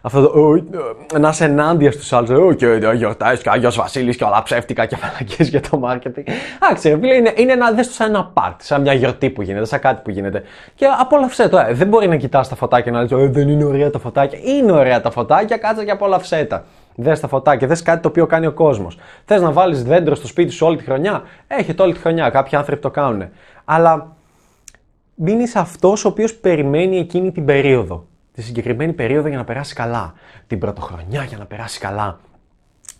Αυτό 0.00 0.22
το, 0.22 1.18
να 1.18 1.28
είσαι 1.28 1.44
ενάντια 1.44 1.92
στους 1.92 2.12
άλλους. 2.12 2.30
Ok, 2.30 2.58
okay, 2.62 2.94
γιορτές 2.96 3.38
και 3.42 3.50
Άγιος 3.50 3.76
Βασίλης 3.76 4.16
και 4.16 4.24
όλα 4.24 4.42
ψεύτικα 4.42 4.86
και 4.86 4.96
μαλακίες 4.96 5.46
για 5.46 5.60
το 5.60 5.80
marketing. 5.84 6.30
Άραξε, 6.70 6.98
φίλε, 7.00 7.14
είναι, 7.14 7.32
είναι 7.36 7.52
ένα, 7.52 7.72
δες 7.72 7.86
το 7.86 7.92
σαν 7.92 8.08
ένα 8.08 8.24
πάρτι, 8.24 8.64
σαν 8.64 8.80
μια 8.80 8.92
γιορτή 8.92 9.30
που 9.30 9.42
γίνεται, 9.42 9.64
σαν 9.64 9.80
κάτι 9.80 10.00
που 10.04 10.10
γίνεται. 10.10 10.42
Και 10.74 10.86
απόλαυσέ 10.98 11.48
το. 11.48 11.58
Ε, 11.58 11.72
δεν 11.72 11.88
μπορεί 11.88 12.08
να 12.08 12.16
κοιτάς 12.16 12.48
τα 12.48 12.54
φωτάκια 12.54 12.84
και 12.84 12.90
να 12.90 13.18
λες 13.18 13.24
ε, 13.24 13.28
Δεν 13.28 13.48
είναι 13.48 13.64
ωραία 13.64 13.90
τα 13.90 13.98
φωτάκια. 13.98 14.38
Είναι 14.42 14.72
ωραία 14.72 15.00
τα 15.00 15.10
φωτάκια, 15.10 15.56
κάτσε 15.56 15.84
και 15.84 15.90
απόλαυσέ 15.90 16.44
τα. 16.44 16.64
Δες 17.00 17.20
τα 17.20 17.28
φωτάκια, 17.28 17.66
δες 17.66 17.82
κάτι 17.82 18.02
το 18.02 18.08
οποίο 18.08 18.26
κάνει 18.26 18.46
ο 18.46 18.52
κόσμος. 18.52 18.98
Θες 19.24 19.40
να 19.40 19.52
βάλεις 19.52 19.82
δέντρο 19.84 20.14
στο 20.14 20.26
σπίτι 20.26 20.50
σου 20.50 20.66
όλη 20.66 20.76
τη 20.76 20.84
χρονιά, 20.84 21.22
έχετε 21.46 21.82
όλη 21.82 21.92
τη 21.92 21.98
χρονιά. 21.98 22.30
Κάποιοι 22.30 22.58
άνθρωποι 22.58 22.80
το 22.80 22.90
κάνουν. 22.90 23.28
Αλλά 23.64 24.16
μην 25.14 25.40
είσαι 25.40 25.58
αυτός 25.58 26.04
ο 26.04 26.08
οποίος 26.08 26.34
περιμένει 26.34 26.98
εκείνη 26.98 27.32
την 27.32 27.44
περίοδο. 27.44 28.06
Τη 28.32 28.42
συγκεκριμένη 28.42 28.92
περίοδο 28.92 29.28
για 29.28 29.36
να 29.36 29.44
περάσει 29.44 29.74
καλά. 29.74 30.14
Την 30.46 30.58
πρωτοχρονιά 30.58 31.24
για 31.24 31.38
να 31.38 31.44
περάσει 31.44 31.78
καλά. 31.78 32.18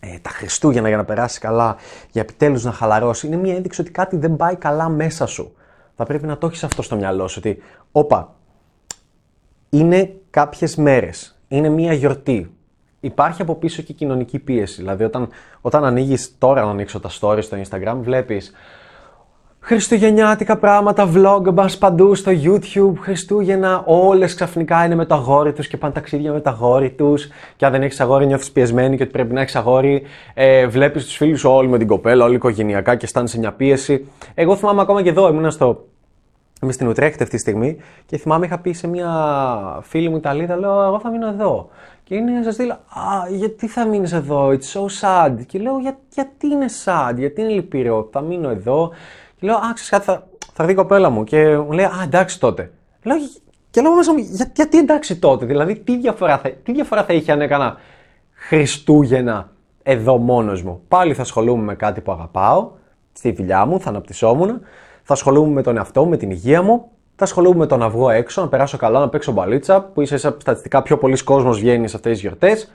Ε, 0.00 0.18
τα 0.22 0.30
Χριστούγεννα 0.30 0.88
για 0.88 0.96
να 0.96 1.04
περάσει 1.04 1.40
καλά. 1.40 1.76
Για 2.10 2.22
επιτέλους 2.22 2.64
να 2.64 2.72
χαλαρώσει. 2.72 3.26
Είναι 3.26 3.36
μια 3.36 3.54
ένδειξη 3.54 3.80
ότι 3.80 3.90
κάτι 3.90 4.16
δεν 4.16 4.36
πάει 4.36 4.56
καλά 4.56 4.88
μέσα 4.88 5.26
σου. 5.26 5.56
Θα 5.96 6.04
πρέπει 6.04 6.26
να 6.26 6.38
το 6.38 6.46
έχεις 6.46 6.64
αυτό 6.64 6.82
στο 6.82 6.96
μυαλό 6.96 7.28
σου. 7.28 7.36
Ότι, 7.38 7.62
όπα, 7.92 8.34
είναι 9.68 10.14
κάποιες 10.30 10.76
μέρες. 10.76 11.38
Είναι 11.48 11.68
μια 11.68 11.92
γιορτή 11.92 12.57
υπάρχει 13.00 13.42
από 13.42 13.54
πίσω 13.54 13.82
και 13.82 13.92
κοινωνική 13.92 14.38
πίεση. 14.38 14.80
Δηλαδή, 14.80 15.04
όταν, 15.04 15.28
όταν 15.60 15.84
ανοίγεις 15.84 16.34
τώρα 16.38 16.64
να 16.64 16.70
ανοίξω 16.70 17.00
τα 17.00 17.10
stories 17.20 17.42
στο 17.42 17.56
Instagram, 17.56 17.96
βλέπεις 18.00 18.52
Χριστουγεννιάτικα 19.60 20.56
πράγματα, 20.56 21.08
vlog 21.14 21.52
μπας 21.52 21.78
παντού 21.78 22.14
στο 22.14 22.32
YouTube, 22.44 22.92
Χριστούγεννα, 23.00 23.82
όλες 23.86 24.34
ξαφνικά 24.34 24.84
είναι 24.84 24.94
με 24.94 25.04
το 25.04 25.14
αγόρι 25.14 25.52
τους 25.52 25.68
και 25.68 25.76
πάνε 25.76 25.92
ταξίδια 25.92 26.32
με 26.32 26.40
το 26.40 26.50
αγόρι 26.50 26.90
τους. 26.90 27.28
Και 27.56 27.66
αν 27.66 27.72
δεν 27.72 27.82
έχεις 27.82 28.00
αγόρι, 28.00 28.26
νιώθεις 28.26 28.50
πιεσμένη 28.50 28.96
και 28.96 29.02
ότι 29.02 29.12
πρέπει 29.12 29.34
να 29.34 29.40
έχεις 29.40 29.56
αγόρι. 29.56 30.02
Ε, 30.34 30.66
Βλέπεις 30.66 31.04
τους 31.04 31.16
φίλους 31.16 31.44
όλοι 31.44 31.68
με 31.68 31.78
την 31.78 31.86
κοπέλα, 31.86 32.24
όλοι 32.24 32.34
οικογενειακά 32.34 32.94
και 32.94 33.04
αισθάνεσαι 33.04 33.38
μια 33.38 33.52
πίεση. 33.52 34.08
Εγώ 34.34 34.56
θυμάμαι 34.56 34.80
ακόμα 34.80 35.02
και 35.02 35.08
εδώ, 35.08 35.28
ήμουν 35.28 35.50
στο 35.50 35.86
Είμαι 36.62 36.72
στην 36.72 36.88
Ουτρέχτη 36.88 37.22
αυτή 37.22 37.34
τη 37.34 37.40
στιγμή 37.40 37.76
και 38.06 38.16
θυμάμαι 38.16 38.46
είχα 38.46 38.58
πει 38.58 38.72
σε 38.72 38.86
μια 38.86 39.10
φίλη 39.82 40.08
μου 40.08 40.16
Ιταλίδα, 40.16 40.56
λέω 40.56 40.82
εγώ 40.82 41.00
θα 41.00 41.10
μείνω 41.10 41.28
εδώ. 41.28 41.68
Και 42.08 42.14
είναι 42.14 42.42
σα 42.42 42.52
στείλω, 42.52 42.72
Α, 42.72 43.28
γιατί 43.30 43.66
θα 43.66 43.86
μείνεις 43.86 44.12
εδώ, 44.12 44.48
it's 44.48 44.80
so 44.80 44.82
sad. 45.00 45.34
Και 45.46 45.58
λέω, 45.58 45.78
Για, 45.78 45.98
γιατί 46.12 46.46
είναι 46.46 46.66
sad, 46.84 47.12
γιατί 47.16 47.40
είναι 47.40 47.50
λυπηρό, 47.50 48.08
θα 48.12 48.20
μείνω 48.20 48.48
εδώ. 48.48 48.90
Και 49.36 49.46
λέω, 49.46 49.56
Α, 49.56 49.72
ξέρεις 49.74 49.88
κάτι, 49.88 50.04
θα, 50.04 50.26
θα 50.52 50.64
δει 50.64 50.72
η 50.72 50.74
κοπέλα 50.74 51.10
μου. 51.10 51.24
Και 51.24 51.56
μου 51.56 51.72
λέει, 51.72 51.84
Α, 51.84 52.02
εντάξει 52.04 52.40
τότε. 52.40 52.70
Λέω, 53.02 53.16
και 53.70 53.80
λέω 53.80 53.94
μέσα 53.94 54.12
μου, 54.12 54.18
Για, 54.18 54.52
γιατί 54.54 54.78
εντάξει 54.78 55.18
τότε, 55.18 55.46
δηλαδή 55.46 55.76
τι 55.76 55.96
διαφορά, 55.96 56.38
θα, 56.38 56.50
τι 56.50 56.72
διαφορά 56.72 57.04
θα 57.04 57.12
είχε 57.12 57.32
αν 57.32 57.40
έκανα 57.40 57.76
Χριστούγεννα 58.32 59.50
εδώ 59.82 60.16
μόνος 60.18 60.62
μου. 60.62 60.80
Πάλι 60.88 61.14
θα 61.14 61.22
ασχολούμαι 61.22 61.62
με 61.62 61.74
κάτι 61.74 62.00
που 62.00 62.12
αγαπάω, 62.12 62.70
στη 63.12 63.32
δουλειά 63.32 63.66
μου, 63.66 63.80
θα 63.80 63.88
αναπτυσσόμουν, 63.88 64.60
θα 65.02 65.12
ασχολούμαι 65.12 65.52
με 65.52 65.62
τον 65.62 65.76
εαυτό 65.76 66.02
μου, 66.04 66.08
με 66.08 66.16
την 66.16 66.30
υγεία 66.30 66.62
μου, 66.62 66.90
θα 67.18 67.24
ασχολούμαι 67.24 67.56
με 67.56 67.66
το 67.66 67.76
να 67.76 67.88
βγω 67.88 68.10
έξω, 68.10 68.40
να 68.40 68.48
περάσω 68.48 68.76
καλά, 68.76 69.00
να 69.00 69.08
παίξω 69.08 69.32
μπαλίτσα, 69.32 69.82
που 69.82 70.00
ίσα 70.00 70.18
στατιστικά 70.18 70.82
πιο 70.82 70.98
πολλοί 70.98 71.22
κόσμος 71.22 71.58
βγαίνεις 71.58 71.90
σε 71.90 71.96
αυτές 71.96 72.12
τις 72.12 72.20
γιορτές. 72.20 72.72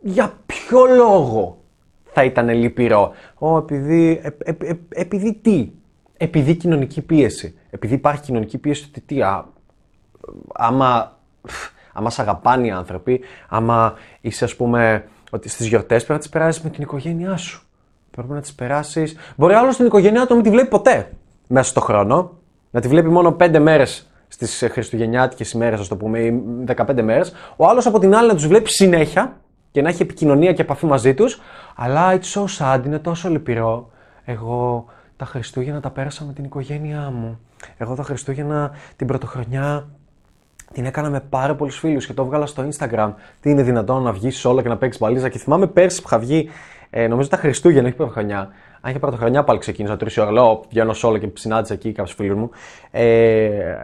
Για 0.00 0.32
ποιο 0.46 0.84
λόγο 0.84 1.58
θα 2.12 2.24
ήταν 2.24 2.48
λυπηρό; 2.48 3.12
Ω, 3.34 3.58
επειδή, 3.58 4.20
ε, 4.22 4.28
ε, 4.38 4.54
ε, 4.60 4.72
επειδή 4.88 5.34
τι; 5.34 5.70
Επειδή 6.16 6.54
κοινωνική 6.54 7.02
πίεση. 7.02 7.58
Επειδή 7.70 7.94
υπάρχει 7.94 8.22
κοινωνική 8.22 8.58
πίεση 8.58 8.86
ότι 8.88 9.00
τι, 9.00 9.22
α, 9.22 9.44
άμα, 10.52 11.18
άμα 11.92 12.10
σε 12.10 12.22
αγαπάνε 12.22 12.66
οι 12.66 12.70
άνθρωποι, 12.70 13.20
άμα 13.48 13.94
είσαι 14.20 14.44
ας 14.44 14.56
πούμε 14.56 15.04
ότι 15.30 15.48
στις 15.48 15.66
γιορτές 15.66 15.96
πρέπει 15.96 16.12
να 16.12 16.18
τις 16.18 16.28
περάσεις 16.28 16.62
με 16.62 16.70
την 16.70 16.82
οικογένειά 16.82 17.36
σου. 17.36 17.62
Πρέπει 18.10 18.32
να 18.32 18.40
τις 18.40 18.54
περάσεις... 18.54 19.16
Μπορεί 19.36 19.54
άλλος 19.54 19.76
την 19.76 19.86
οικογένειά 19.86 20.20
του 20.20 20.28
να 20.28 20.34
μην 20.34 20.44
τη 20.44 20.50
βλέπει 20.50 20.68
ποτέ 20.68 21.12
μέσα 21.46 21.68
στο 21.68 21.80
χρόνο 21.80 22.37
να 22.70 22.80
τη 22.80 22.88
βλέπει 22.88 23.08
μόνο 23.08 23.36
5 23.40 23.58
μέρες 23.58 24.10
στις 24.28 24.68
Χριστουγεννιάτικες 24.70 25.52
ημέρες, 25.52 25.80
ας 25.80 25.88
το 25.88 25.96
πούμε, 25.96 26.18
ή 26.18 26.42
15 26.66 27.02
μέρες. 27.02 27.32
Ο 27.56 27.66
άλλος 27.66 27.86
από 27.86 27.98
την 27.98 28.14
άλλη 28.14 28.28
να 28.28 28.34
τους 28.34 28.46
βλέπει 28.46 28.70
συνέχεια 28.70 29.36
και 29.70 29.82
να 29.82 29.88
έχει 29.88 30.02
επικοινωνία 30.02 30.52
και 30.52 30.62
επαφή 30.62 30.86
μαζί 30.86 31.14
τους. 31.14 31.40
Αλλά 31.76 32.18
it's 32.18 32.40
so 32.40 32.44
sad, 32.58 32.82
είναι 32.86 32.98
τόσο 32.98 33.28
λυπηρό. 33.28 33.90
Εγώ 34.24 34.84
τα 35.16 35.24
Χριστούγεννα 35.24 35.80
τα 35.80 35.90
πέρασα 35.90 36.24
με 36.24 36.32
την 36.32 36.44
οικογένειά 36.44 37.10
μου. 37.14 37.40
Εγώ 37.76 37.94
τα 37.94 38.02
Χριστούγεννα 38.02 38.70
την 38.96 39.06
πρωτοχρονιά 39.06 39.88
την 40.72 40.84
έκανα 40.84 41.10
με 41.10 41.20
πάρα 41.20 41.54
πολλούς 41.54 41.78
φίλους 41.78 42.06
και 42.06 42.12
το 42.12 42.22
έβγαλα 42.22 42.46
στο 42.46 42.68
Instagram. 42.68 43.12
Τι 43.40 43.50
είναι 43.50 43.62
δυνατόν 43.62 44.02
να 44.02 44.12
βγεις 44.12 44.44
όλο 44.44 44.62
και 44.62 44.68
να 44.68 44.76
παίξεις 44.76 45.00
μπαλίζα. 45.00 45.28
Και 45.28 45.38
θυμάμαι 45.38 45.66
πέρσι 45.66 46.02
που 46.02 46.08
είχα 46.08 46.18
βγει, 46.18 46.48
ε, 46.90 47.06
νομίζω 47.06 47.28
τα 47.28 47.36
Χριστούγεννα, 47.36 47.86
όχι 47.88 47.96
πρωτοχρονιά, 47.96 48.48
αν 48.80 48.90
είχε 48.90 48.98
πρωτοχρονιά 48.98 49.44
πάλι 49.44 49.58
ξεκίνησα 49.58 49.96
τρεις 49.96 50.18
ώρα. 50.18 50.30
Λέω, 50.30 50.64
βγαίνω 50.68 50.94
όλο 51.02 51.18
και 51.18 51.28
συνάντησα 51.34 51.74
εκεί 51.74 51.92
κάποιους 51.92 52.14
φίλους 52.14 52.38
μου. 52.38 52.50
Ε, 52.90 53.76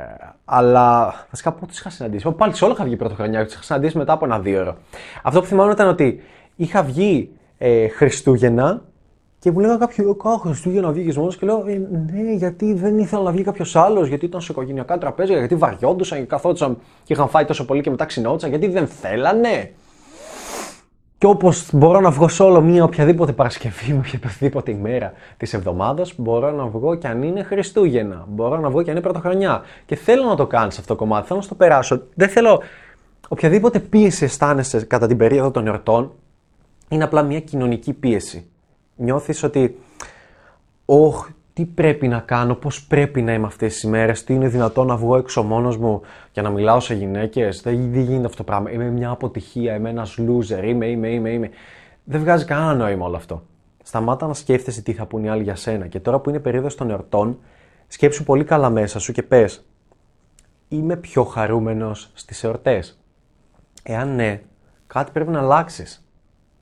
αλλά 0.44 1.14
βασικά 1.30 1.52
πότε 1.52 1.72
είχα 1.72 1.90
συναντήσει. 1.90 2.30
Πάλι 2.30 2.54
σε 2.54 2.64
όλο 2.64 2.72
είχα 2.72 2.84
βγει 2.84 2.96
πρωτοχρονιά. 2.96 3.44
Του 3.44 3.50
είχα 3.52 3.62
συναντήσει 3.62 3.98
μετά 3.98 4.12
από 4.12 4.24
ένα 4.24 4.38
δύο 4.40 4.60
ώρα. 4.60 4.76
Αυτό 5.22 5.40
που 5.40 5.46
θυμάμαι 5.46 5.72
ήταν 5.72 5.88
ότι 5.88 6.22
είχα 6.56 6.82
βγει 6.82 7.30
ε, 7.58 7.88
Χριστούγεννα 7.88 8.82
Και 9.38 9.50
μου 9.50 9.58
λέγανε 9.58 9.78
κάποιοι, 9.78 10.16
Ω, 10.22 10.36
Χριστούγεννα 10.38 10.90
βγήκες 10.90 11.16
μόνος 11.16 11.36
και 11.36 11.46
λέω, 11.46 11.64
«Ε, 11.66 11.80
Ναι, 12.12 12.32
γιατί 12.32 12.74
δεν 12.74 12.98
ήθελα 12.98 13.22
να 13.22 13.30
βγει 13.30 13.42
κάποιος 13.42 13.76
άλλος, 13.76 14.08
γιατί 14.08 14.24
ήταν 14.24 14.40
σε 14.40 14.52
οικογενειακά 14.52 14.98
τραπέζια, 14.98 15.38
γιατί 15.38 15.54
βαριόντουσαν 15.54 16.18
και 16.18 16.24
καθόντουσαν 16.24 16.78
και 17.02 17.12
είχαν 17.12 17.28
φάει 17.28 17.44
τόσο 17.44 17.64
πολύ 17.64 17.80
και 17.80 17.90
μετά 17.90 18.04
ξυνόντουσαν, 18.04 18.50
γιατί 18.50 18.66
δεν 18.66 18.86
θέλανε. 18.86 19.72
Και 21.18 21.26
όπως 21.26 21.68
μπορώ 21.73 22.00
να 22.00 22.11
βγω 22.11 22.28
σε 22.28 22.42
όλο 22.42 22.61
μία 22.61 22.85
οποιαδήποτε 22.85 23.33
Παρασκευή 23.33 23.92
με 23.92 24.02
οποιαδήποτε 24.16 24.71
ημέρα 24.71 25.12
της 25.37 25.54
εβδομάδας, 25.54 26.14
μπορώ 26.16 26.50
να 26.50 26.66
βγω 26.66 26.94
και 26.94 27.09
αν 27.09 27.23
είναι 27.23 27.42
Χριστούγεννα. 27.42 28.25
Μπορώ 28.28 28.56
να 28.56 28.71
βγω 28.71 28.83
και 28.83 28.90
αν 28.90 28.97
είναι 28.97 29.04
Πρωτοχρονιά. 29.04 29.62
Και 29.87 29.94
θέλω 29.94 30.25
να 30.25 30.37
το 30.37 30.47
κάνει 30.47 30.66
αυτό 30.66 30.87
το 30.87 30.94
κομμάτι, 30.94 31.26
θέλω 31.26 31.38
να 31.38 31.44
στο 31.44 31.54
περάσω. 31.54 32.02
Δεν 32.14 32.28
θέλω. 32.28 32.62
Οποιαδήποτε 33.28 33.78
πίεση 33.78 34.25
αισθάνεσαι 34.25 34.85
κατά 34.85 35.06
την 35.06 35.16
περίοδο 35.16 35.50
των 35.50 35.66
εορτών 35.66 36.12
είναι 36.88 37.04
απλά 37.04 37.23
μια 37.23 37.40
κοινωνική 37.40 37.92
πίεση. 37.92 38.47
Νιώθεις 38.97 39.42
ότι, 39.42 39.78
όχ, 40.85 41.28
τι 41.54 41.64
πρέπει 41.64 42.08
να 42.08 42.20
κάνω, 42.20 42.54
πώς 42.54 42.84
πρέπει 42.87 43.23
να 43.23 43.32
είμαι 43.32 43.46
αυτές 43.46 43.73
τις 43.73 43.82
ημέρες, 43.82 44.25
τι 44.25 44.34
είναι 44.34 44.49
δυνατόν 44.49 44.87
να 44.87 44.96
βγω 44.96 45.16
έξω 45.16 45.42
μόνος 45.42 45.76
μου 45.76 46.00
και 46.32 46.42
να 46.42 46.50
μιλάω 46.50 46.80
σε 46.80 46.94
γυναίκες, 46.94 47.61
δεν, 47.61 47.92
δεν 47.92 48.02
γίνεται 48.02 48.25
αυτό 48.26 48.37
το 48.37 48.44
πράγμα, 48.44 48.70
είμαι 48.70 48.90
μια 48.90 49.11
αποτυχία, 49.11 49.75
είμαι 49.75 49.90
ένας 49.90 50.18
loser, 50.18 50.64
είμαι, 50.64 50.87
είμαι, 50.87 51.08
είμαι, 51.08 51.30
είμαι. 51.30 51.50
Δεν 52.04 52.20
βγάζει 52.20 52.44
κανένα 52.44 52.75
νόημα 52.75 53.06
όλο 53.06 53.16
αυτό. 53.16 53.42
Σταμάτα 53.82 54.26
να 54.26 54.34
σκέφτεσαι 54.34 54.82
τι 54.82 54.92
θα 54.92 55.06
πούνε 55.06 55.26
οι 55.26 55.28
άλλοι 55.28 55.42
για 55.42 55.56
σένα 55.56 55.87
και 55.87 56.00
τώρα 56.00 56.18
που 56.18 56.30
είναι 56.30 56.38
περίοδος 56.38 56.75
των 56.75 56.90
εορτών, 56.90 57.38
σκέψου 57.87 58.25
πολύ 58.25 58.44
καλά 58.44 58.70
μέσα 58.70 58.99
σου 58.99 59.12
και 59.12 59.23
πες, 59.23 59.64
είμαι 60.68 60.96
πιο 60.96 61.25
χαρούμενος 61.25 62.11
στις 62.14 62.44
εορτές. 62.44 62.99
Εάν 63.82 64.14
ναι, 64.14 64.40
κάτι 64.87 65.11
πρέπει 65.11 65.30
να 65.30 65.38
αλλάξεις. 65.38 66.08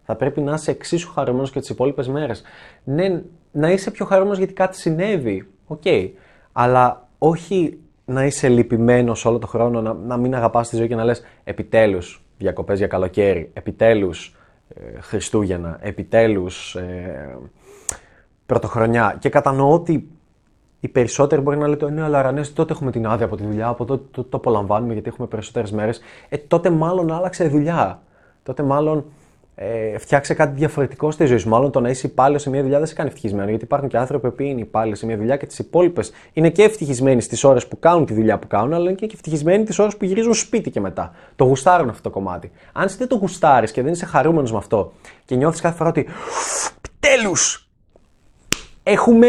Θα 0.04 0.16
πρέπει 0.16 0.40
να 0.40 0.54
είσαι 0.54 0.70
εξίσου 0.70 1.12
χαρούμενος 1.12 1.50
και 1.50 1.60
τις 1.60 1.68
υπόλοιπες 1.68 2.08
μέρες. 2.08 2.42
Ναι, 2.84 3.22
να 3.52 3.70
είσαι 3.70 3.90
πιο 3.90 4.04
χαρούμενος 4.04 4.38
γιατί 4.38 4.52
κάτι 4.52 4.76
συνέβη. 4.76 5.48
Ok. 5.66 5.80
Okay. 5.84 6.10
Αλλά 6.52 7.08
όχι 7.18 7.78
να 8.04 8.24
είσαι 8.24 8.48
λυπημένος 8.48 9.24
όλο 9.24 9.38
το 9.38 9.46
χρόνο, 9.46 9.80
να, 9.80 9.92
να 9.92 10.16
μην 10.16 10.34
αγαπάς 10.34 10.68
τη 10.68 10.76
ζωή 10.76 10.88
και 10.88 10.94
να 10.94 11.04
λες 11.04 11.22
επιτέλους 11.44 12.24
διακοπές 12.38 12.78
για 12.78 12.86
καλοκαίρι, 12.86 13.50
επιτέλους 13.52 14.36
ε, 14.68 15.00
Χριστούγεννα, 15.00 15.78
επιτέλους 15.80 16.74
ε, 16.74 17.38
Πρωτοχρονιά. 18.46 19.16
Και 19.18 19.28
κατανοώ 19.28 19.72
ότι 19.72 20.08
οι 20.80 20.88
περισσότεροι 20.88 21.40
μπορεί 21.40 21.56
να 21.56 21.68
λέτε: 21.68 21.90
Ναι, 21.90 22.02
αλλά 22.02 22.32
ναι, 22.32 22.46
τότε 22.46 22.72
έχουμε 22.72 22.90
την 22.90 23.06
άδεια 23.06 23.26
από 23.26 23.36
τη 23.36 23.42
δουλειά, 23.44 23.68
από 23.68 23.84
τότε 23.84 24.02
το, 24.10 24.22
το, 24.22 24.28
το 24.28 24.36
απολαμβάνουμε 24.36 24.92
γιατί 24.92 25.08
έχουμε 25.08 25.26
περισσότερες 25.26 25.72
μέρες. 25.72 26.00
Ε, 26.28 26.36
τότε 26.36 26.70
μάλλον 26.70 27.12
άλλαξε 27.12 27.44
η 27.44 27.48
δουλειά. 27.48 28.02
Τότε 28.42 28.62
μάλλον 28.62 29.04
ε, 29.54 29.98
φτιάξε 29.98 30.34
κάτι 30.34 30.58
διαφορετικό 30.58 31.10
στη 31.10 31.26
ζωή 31.26 31.38
σου. 31.38 31.48
Μάλλον 31.48 31.70
το 31.70 31.80
να 31.80 31.88
είσαι 31.88 32.06
υπάλληλος 32.06 32.42
σε 32.42 32.50
μια 32.50 32.62
δουλειά 32.62 32.78
δεν 32.78 32.86
σε 32.86 32.94
κάνει 32.94 33.08
ευτυχισμένο. 33.08 33.48
Γιατί 33.48 33.64
υπάρχουν 33.64 33.88
και 33.88 33.98
άνθρωποι 33.98 34.30
που 34.30 34.42
είναι 34.42 34.60
υπάλληλοι 34.60 34.96
σε 34.96 35.06
μια 35.06 35.16
δουλειά 35.16 35.36
και 35.36 35.46
τις 35.46 35.58
υπόλοιπες 35.58 36.12
είναι 36.32 36.50
και 36.50 36.62
ευτυχισμένοι 36.62 37.20
στις 37.20 37.44
ώρες 37.44 37.66
που 37.66 37.78
κάνουν 37.78 38.06
τη 38.06 38.14
δουλειά 38.14 38.38
που 38.38 38.46
κάνουν, 38.46 38.72
αλλά 38.72 38.84
είναι 38.84 38.94
και 38.94 39.08
ευτυχισμένοι 39.14 39.64
τις 39.64 39.78
ώρες 39.78 39.96
που 39.96 40.04
γυρίζουν 40.04 40.34
σπίτι 40.34 40.70
και 40.70 40.80
μετά. 40.80 41.14
Το 41.36 41.44
γουστάρουν 41.44 41.88
αυτό 41.88 42.02
το 42.02 42.10
κομμάτι. 42.10 42.50
Αν 42.72 42.84
εσύ 42.84 42.96
δεν 42.96 43.08
το 43.08 43.16
γουστάρεις 43.16 43.72
και 43.72 43.82
δεν 43.82 43.92
είσαι 43.92 44.06
χαρούμενος 44.06 44.52
με 44.52 44.58
αυτό 44.58 44.92
και 45.24 45.34
νιώθεις 45.34 45.60
κάθε 45.60 45.76
φορά 45.76 45.88
ότι. 45.88 46.08
Επιτέλους! 46.76 47.34
Έχουμε. 48.82 49.28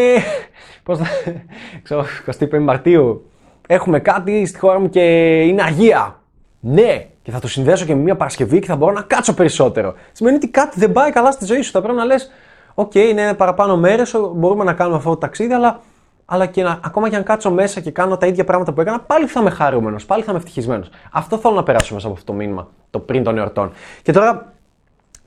Πώς 0.84 0.98
θα. 0.98 1.06
ξέρω, 1.84 2.06
25 2.40 2.60
Μαρτίου. 2.60 3.30
Έχουμε 3.68 4.00
κάτι 4.00 4.46
στη 4.46 4.60
χώρα 4.60 4.80
μου 4.80 4.90
και 4.90 5.02
είναι 5.42 5.64
αργία. 5.64 6.23
Ναι, 6.66 7.08
και 7.22 7.32
θα 7.32 7.40
το 7.40 7.48
συνδέσω 7.48 7.86
και 7.86 7.96
με 7.96 8.02
μια 8.02 8.16
Παρασκευή 8.16 8.60
και 8.60 8.68
θα 8.68 8.76
μπορώ 8.76 8.92
να 8.94 9.02
κάτσω 9.02 9.34
περισσότερο. 9.34 9.94
Σημαίνει 10.12 10.36
ότι 10.36 10.48
κάτι 10.48 10.80
δεν 10.80 10.92
πάει 10.92 11.12
καλά 11.12 11.32
στη 11.32 11.46
ζωή 11.46 11.62
σου. 11.62 11.72
Θα 11.72 11.82
πρέπει 11.82 11.98
να 11.98 12.06
λες: 12.06 12.32
Ok, 12.74 12.92
okay, 12.92 13.08
είναι 13.10 13.34
παραπάνω 13.34 13.78
μέρες, 13.78 14.16
μπορούμε 14.34 14.64
να 14.64 14.74
κάνουμε 14.74 14.98
αυτό 14.98 15.10
το 15.10 15.18
ταξίδι, 15.18 15.54
αλλά, 15.54 15.80
αλλά 16.26 16.46
και 16.46 16.64
να, 16.64 16.80
ακόμα 16.84 17.10
και 17.10 17.16
αν 17.16 17.24
κάτσω 17.24 17.52
μέσα 17.52 17.80
και 17.80 17.92
κάνω 17.92 18.18
τα 18.18 18.28
ίδια 18.28 18.44
πράγματα 18.44 18.74
που 18.74 18.82
έκανα, 18.82 19.00
πάλι 19.00 19.26
θα 19.26 19.40
είμαι 19.40 19.50
χαρούμενος, 19.50 20.06
πάλι 20.06 20.24
θα 20.24 20.32
είμαι 20.32 20.40
ευτυχισμένος. 20.40 20.90
Αυτό 21.12 21.38
θέλω 21.38 21.54
να 21.54 21.64
περάσω 21.64 21.94
μέσα 21.94 22.08
από 22.08 22.16
αυτό 22.16 22.32
το 22.32 22.38
μήνυμα, 22.38 22.68
το 22.90 23.00
πριν 23.00 23.24
των 23.24 23.38
εορτών. 23.38 23.72
Και 24.02 24.12
τώρα 24.12 24.54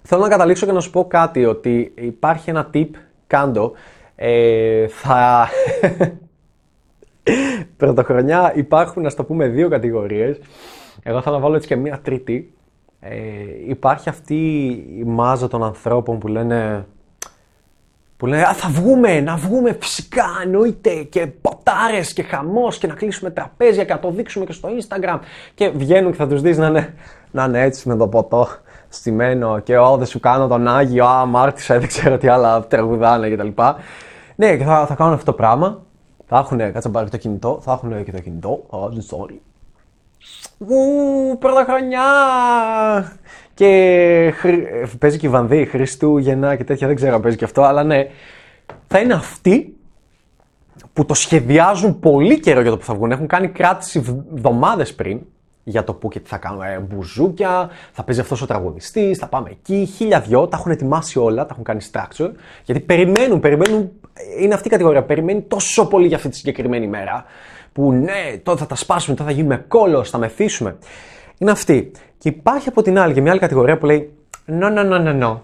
θέλω 0.02 0.22
να 0.22 0.28
καταλήξω 0.28 0.66
και 0.66 0.72
να 0.72 0.80
σου 0.80 0.90
πω 0.90 1.04
κάτι, 1.04 1.44
ότι 1.44 1.92
υπάρχει 1.96 2.50
ένα 2.50 2.70
tip, 2.74 2.88
κάντο. 3.26 3.72
Ε, 4.16 4.86
θα. 4.88 5.48
Πρωτοχρονιά 7.76 8.52
υπάρχουν, 8.54 9.06
ας 9.06 9.14
το 9.14 9.24
πούμε, 9.24 9.46
δύο 9.46 9.68
κατηγορίες. 9.68 10.38
Εγώ 11.02 11.20
θα 11.22 11.30
να 11.30 11.38
βάλω 11.38 11.54
έτσι 11.54 11.68
και 11.68 11.76
μία 11.76 12.00
τρίτη. 12.02 12.54
Ε, 13.00 13.14
υπάρχει 13.66 14.08
αυτή 14.08 14.66
η 14.98 15.04
μάζα 15.04 15.48
των 15.48 15.64
ανθρώπων 15.64 16.18
που 16.18 16.28
λένε 16.28 16.86
που 18.16 18.26
λένε 18.26 18.42
Α, 18.42 18.54
θα 18.54 18.68
βγούμε, 18.68 19.20
να 19.20 19.36
βγούμε 19.36 19.76
φυσικά, 19.80 20.26
εννοείται 20.42 21.02
και 21.02 21.26
ποτάρες 21.26 22.12
και 22.12 22.22
χαμός 22.22 22.78
και 22.78 22.86
να 22.86 22.94
κλείσουμε 22.94 23.30
τραπέζια 23.30 23.84
και 23.84 23.92
να 23.92 23.98
το 23.98 24.10
δείξουμε 24.10 24.44
και 24.44 24.52
στο 24.52 24.68
Instagram. 24.68 25.18
Και 25.54 25.68
βγαίνουν 25.68 26.10
και 26.10 26.16
θα 26.16 26.28
τους 26.28 26.40
δεις 26.40 26.58
να 26.58 26.66
είναι, 26.66 26.94
να 27.30 27.44
είναι 27.44 27.60
έτσι 27.60 27.88
με 27.88 27.96
το 27.96 28.08
ποτό 28.08 28.48
στημένο 28.88 29.58
και 29.58 29.78
ό, 29.78 29.96
δεν 29.96 30.06
σου 30.06 30.20
κάνω 30.20 30.46
τον 30.48 30.68
Άγιο, 30.68 31.04
Α, 31.04 31.26
μάρτυσα, 31.26 31.78
δεν 31.78 31.88
ξέρω 31.88 32.18
τι 32.18 32.28
άλλα 32.28 32.66
τραγουδάνε 32.66 33.30
κτλ. 33.30 33.48
Ναι, 34.36 34.56
και 34.56 34.64
θα, 34.64 34.86
θα 34.86 34.94
κάνουν 34.94 35.12
αυτό 35.12 35.24
το 35.24 35.32
πράγμα. 35.32 35.82
Θα 36.26 36.38
έχουν, 36.38 36.58
κάτσε 36.58 36.88
να 36.88 36.90
πάρει 36.90 37.10
το 37.10 37.16
κινητό, 37.16 37.58
θα 37.62 37.72
έχουν 37.72 38.04
και 38.04 38.12
το 38.12 38.20
κινητό. 38.20 38.66
Oh, 38.70 39.16
sorry. 39.16 39.38
Ου, 40.58 41.38
πρωτοχρονιά! 41.38 42.02
Και 43.54 44.32
παίζει 44.98 45.18
και 45.18 45.26
η 45.26 45.28
Βανδύ, 45.28 45.64
Χριστούγεννα 45.64 46.56
και 46.56 46.64
τέτοια, 46.64 46.86
δεν 46.86 46.96
ξέρω 46.96 47.14
αν 47.14 47.20
παίζει 47.20 47.36
και 47.36 47.44
αυτό, 47.44 47.62
αλλά 47.62 47.84
ναι. 47.84 48.08
Θα 48.86 48.98
είναι 48.98 49.14
αυτοί 49.14 49.76
που 50.92 51.04
το 51.04 51.14
σχεδιάζουν 51.14 52.00
πολύ 52.00 52.40
καιρό 52.40 52.60
για 52.60 52.70
το 52.70 52.76
που 52.76 52.84
θα 52.84 52.94
βγουν. 52.94 53.10
Έχουν 53.10 53.26
κάνει 53.26 53.48
κράτηση 53.48 53.98
εβδομάδες 54.34 54.94
πριν 54.94 55.20
για 55.64 55.84
το 55.84 55.94
που 55.94 56.08
και 56.08 56.20
τι 56.20 56.28
θα 56.28 56.36
κάνουν. 56.36 56.62
Ε, 56.62 56.78
μπουζούκια, 56.78 57.70
θα 57.92 58.02
παίζει 58.02 58.20
αυτός 58.20 58.42
ο 58.42 58.46
τραγουδιστής, 58.46 59.18
θα 59.18 59.26
πάμε 59.26 59.50
εκεί. 59.50 59.84
Χίλια 59.96 60.20
δυο, 60.20 60.46
τα 60.46 60.56
έχουν 60.56 60.72
ετοιμάσει 60.72 61.18
όλα, 61.18 61.42
τα 61.42 61.48
έχουν 61.50 61.64
κάνει 61.64 61.80
structure. 61.92 62.30
Γιατί 62.64 62.80
περιμένουν, 62.80 63.40
περιμένουν. 63.40 63.90
Είναι 64.38 64.54
αυτή 64.54 64.68
η 64.68 64.70
κατηγορία. 64.70 65.02
Περιμένει 65.02 65.42
τόσο 65.42 65.88
πολύ 65.88 66.06
για 66.06 66.16
αυτή 66.16 66.28
τη 66.28 66.36
συγκεκριμένη 66.36 66.86
μέρα 66.86 67.24
που 67.76 67.92
ναι, 67.92 68.36
τότε 68.42 68.58
θα 68.58 68.66
τα 68.66 68.74
σπάσουμε, 68.74 69.16
τότε 69.16 69.30
θα 69.30 69.36
γίνουμε 69.36 69.64
κόλος, 69.68 70.10
θα 70.10 70.18
μεθύσουμε. 70.18 70.76
Είναι 71.38 71.50
αυτή. 71.50 71.90
Και 72.18 72.28
υπάρχει 72.28 72.68
από 72.68 72.82
την 72.82 72.98
άλλη 72.98 73.14
και 73.14 73.20
μια 73.20 73.30
άλλη 73.30 73.40
κατηγορία 73.40 73.78
που 73.78 73.86
λέει 73.86 74.14
No, 74.46 74.76
no, 74.76 74.90
no, 74.90 75.06
no, 75.06 75.22
no. 75.22 75.38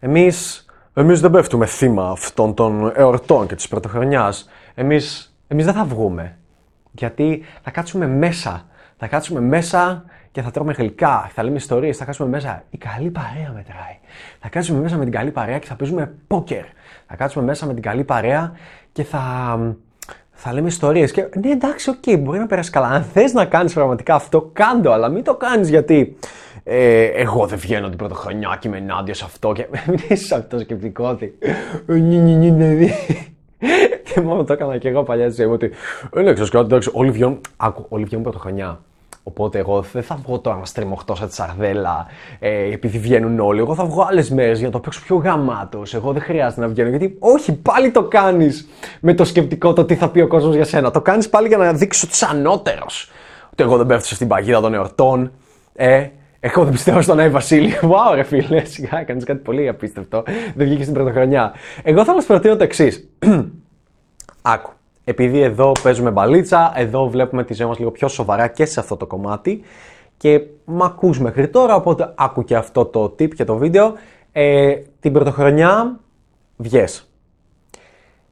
Εμείς, 0.00 0.66
εμείς 0.94 1.20
δεν 1.20 1.30
πέφτουμε 1.30 1.66
θύμα 1.66 2.10
αυτών 2.10 2.54
των 2.54 2.92
εορτών 2.94 3.46
και 3.46 3.54
της 3.54 3.68
πρωτοχρονιάς. 3.68 4.48
Εμείς, 4.74 5.36
εμείς 5.48 5.64
δεν 5.64 5.74
θα 5.74 5.84
βγούμε. 5.84 6.38
Γιατί 6.92 7.44
θα 7.62 7.70
κάτσουμε 7.70 8.06
μέσα. 8.06 8.66
Θα 8.96 9.06
κάτσουμε 9.06 9.40
μέσα 9.40 10.04
και 10.30 10.42
θα 10.42 10.50
τρώμε 10.50 10.72
γλυκά, 10.72 11.30
θα 11.34 11.42
λέμε 11.42 11.56
ιστορίες, 11.56 11.96
θα 11.96 12.04
κάτσουμε 12.04 12.28
μέσα. 12.28 12.62
Η 12.70 12.78
καλή 12.78 13.10
παρέα 13.10 13.52
μετράει. 13.54 13.98
Θα 14.40 14.48
κάτσουμε 14.48 14.80
μέσα 14.80 14.96
με 14.96 15.04
την 15.04 15.12
καλή 15.12 15.30
παρέα 15.30 15.58
και 15.58 15.66
θα 15.66 15.74
παίζουμε 15.74 16.14
πόκερ. 16.26 16.64
Θα 17.06 17.16
κάτσουμε 17.16 17.44
μέσα 17.44 17.66
με 17.66 17.74
την 17.74 17.82
καλή 17.82 18.04
παρέα 18.04 18.52
και 18.92 19.04
θα 19.04 19.20
θα 20.40 20.52
λέμε 20.52 20.68
ιστορίες. 20.68 21.12
Και 21.12 21.28
ναι, 21.44 21.50
εντάξει, 21.50 21.90
ok, 21.90 21.96
okay, 22.06 22.18
μπορεί 22.20 22.38
να 22.38 22.46
περάσει 22.46 22.70
καλά. 22.70 22.86
Αν 22.86 23.02
θες 23.02 23.32
να 23.32 23.44
κάνεις 23.44 23.72
πραγματικά 23.72 24.14
αυτό, 24.14 24.50
κάντο, 24.52 24.92
αλλά 24.92 25.08
μην 25.08 25.24
το 25.24 25.34
κάνεις 25.34 25.68
γιατί 25.68 26.16
ε, 26.64 27.04
εγώ 27.04 27.46
δεν 27.46 27.58
βγαίνω 27.58 27.88
την 27.88 27.98
πρωτοχρονιά 27.98 28.56
και 28.60 28.68
είμαι 28.68 28.76
ενάντια 28.76 29.14
σε 29.14 29.24
αυτό. 29.24 29.52
Και 29.52 29.66
μην 29.88 29.98
είσαι 30.08 30.34
αυτό 30.34 30.56
το 30.56 30.62
σκεπτικό 30.62 31.08
ότι. 31.08 31.38
Και 34.14 34.20
μόνο 34.20 34.44
το 34.44 34.52
έκανα 34.52 34.78
και 34.78 34.88
εγώ 34.88 35.02
παλιά 35.02 35.26
στη 35.30 35.34
ζωή 35.34 35.46
μου 35.46 35.52
ότι. 35.52 35.70
Ε, 36.14 36.22
ναι, 36.22 36.32
ξέρω 36.32 36.66
κάτι, 36.66 36.88
όλοι 36.92 37.10
βγαίνουν. 37.10 37.40
Άκου, 37.56 37.86
όλοι 37.88 38.04
βγαίνουν 38.04 38.22
πρωτοχρονιά. 38.22 38.80
Οπότε 39.28 39.58
εγώ 39.58 39.84
δεν 39.92 40.02
θα 40.02 40.18
βγω 40.24 40.38
τώρα 40.38 40.56
να 40.56 40.64
στριμωχτώ 40.64 41.14
σαν 41.14 41.28
τη 41.28 41.34
σαρδέλα 41.34 42.06
ε, 42.38 42.72
επειδή 42.72 42.98
βγαίνουν 42.98 43.40
όλοι. 43.40 43.60
Εγώ 43.60 43.74
θα 43.74 43.84
βγω 43.84 44.06
άλλες 44.10 44.30
μέρες 44.30 44.58
για 44.58 44.66
να 44.66 44.72
το 44.72 44.80
παίξω 44.80 45.00
πιο 45.04 45.16
γαμάτος. 45.16 45.94
Εγώ 45.94 46.12
δεν 46.12 46.22
χρειάζεται 46.22 46.60
να 46.60 46.68
βγαίνω. 46.68 46.88
Γιατί 46.88 47.16
όχι, 47.18 47.52
πάλι 47.52 47.90
το 47.90 48.02
κάνεις 48.02 48.68
με 49.00 49.14
το 49.14 49.24
σκεπτικό 49.24 49.72
το 49.72 49.84
τι 49.84 49.94
θα 49.94 50.08
πει 50.08 50.20
ο 50.20 50.26
κόσμος 50.26 50.54
για 50.54 50.64
σένα. 50.64 50.90
Το 50.90 51.00
κάνεις 51.00 51.28
πάλι 51.28 51.48
για 51.48 51.56
να 51.56 51.72
δείξεις 51.72 52.02
ότι 52.02 52.12
είσαι 52.12 52.26
ανώτερος. 52.30 53.10
Ότι 53.52 53.62
εγώ 53.62 53.76
δεν 53.76 53.86
πέφτω 53.86 54.14
στην 54.14 54.28
παγίδα 54.28 54.60
των 54.60 54.74
εορτών. 54.74 55.32
Ε, 55.74 56.06
εγώ 56.40 56.64
δεν 56.64 56.72
πιστεύω 56.72 57.00
στον 57.00 57.18
Άι 57.18 57.28
Βασίλη. 57.28 57.74
Wow, 57.90 58.14
ρε 58.14 58.22
φίλε, 58.22 58.64
σιγά 58.64 59.02
κάνεις 59.02 59.24
κάτι 59.24 59.38
πολύ 59.38 59.68
απίστευτο. 59.68 60.22
Δεν 60.54 60.66
βγήκες 60.66 60.82
στην 60.82 60.94
πρωτοχρονιά. 60.94 61.52
Εγώ 61.82 62.04
θα 62.04 62.20
σα 62.20 62.26
προτείνω 62.26 62.56
το 62.56 62.64
εξής. 62.64 63.08
Άκου 64.42 64.70
επειδή 65.08 65.40
εδώ 65.40 65.72
παίζουμε 65.82 66.10
μπαλίτσα, 66.10 66.72
εδώ 66.74 67.08
βλέπουμε 67.08 67.44
τη 67.44 67.54
ζωή 67.54 67.66
μας 67.66 67.78
λίγο 67.78 67.90
πιο 67.90 68.08
σοβαρά 68.08 68.48
και 68.48 68.64
σε 68.64 68.80
αυτό 68.80 68.96
το 68.96 69.06
κομμάτι 69.06 69.62
και 70.16 70.46
μ' 70.64 70.82
ακούς 70.82 71.20
μέχρι 71.20 71.48
τώρα, 71.48 71.74
οπότε 71.74 72.12
άκου 72.16 72.44
και 72.44 72.56
αυτό 72.56 72.84
το 72.84 73.04
tip 73.04 73.34
και 73.34 73.44
το 73.44 73.56
βίντεο. 73.56 73.92
Ε, 74.32 74.74
την 75.00 75.12
πρωτοχρονιά 75.12 76.00
βγες. 76.56 77.10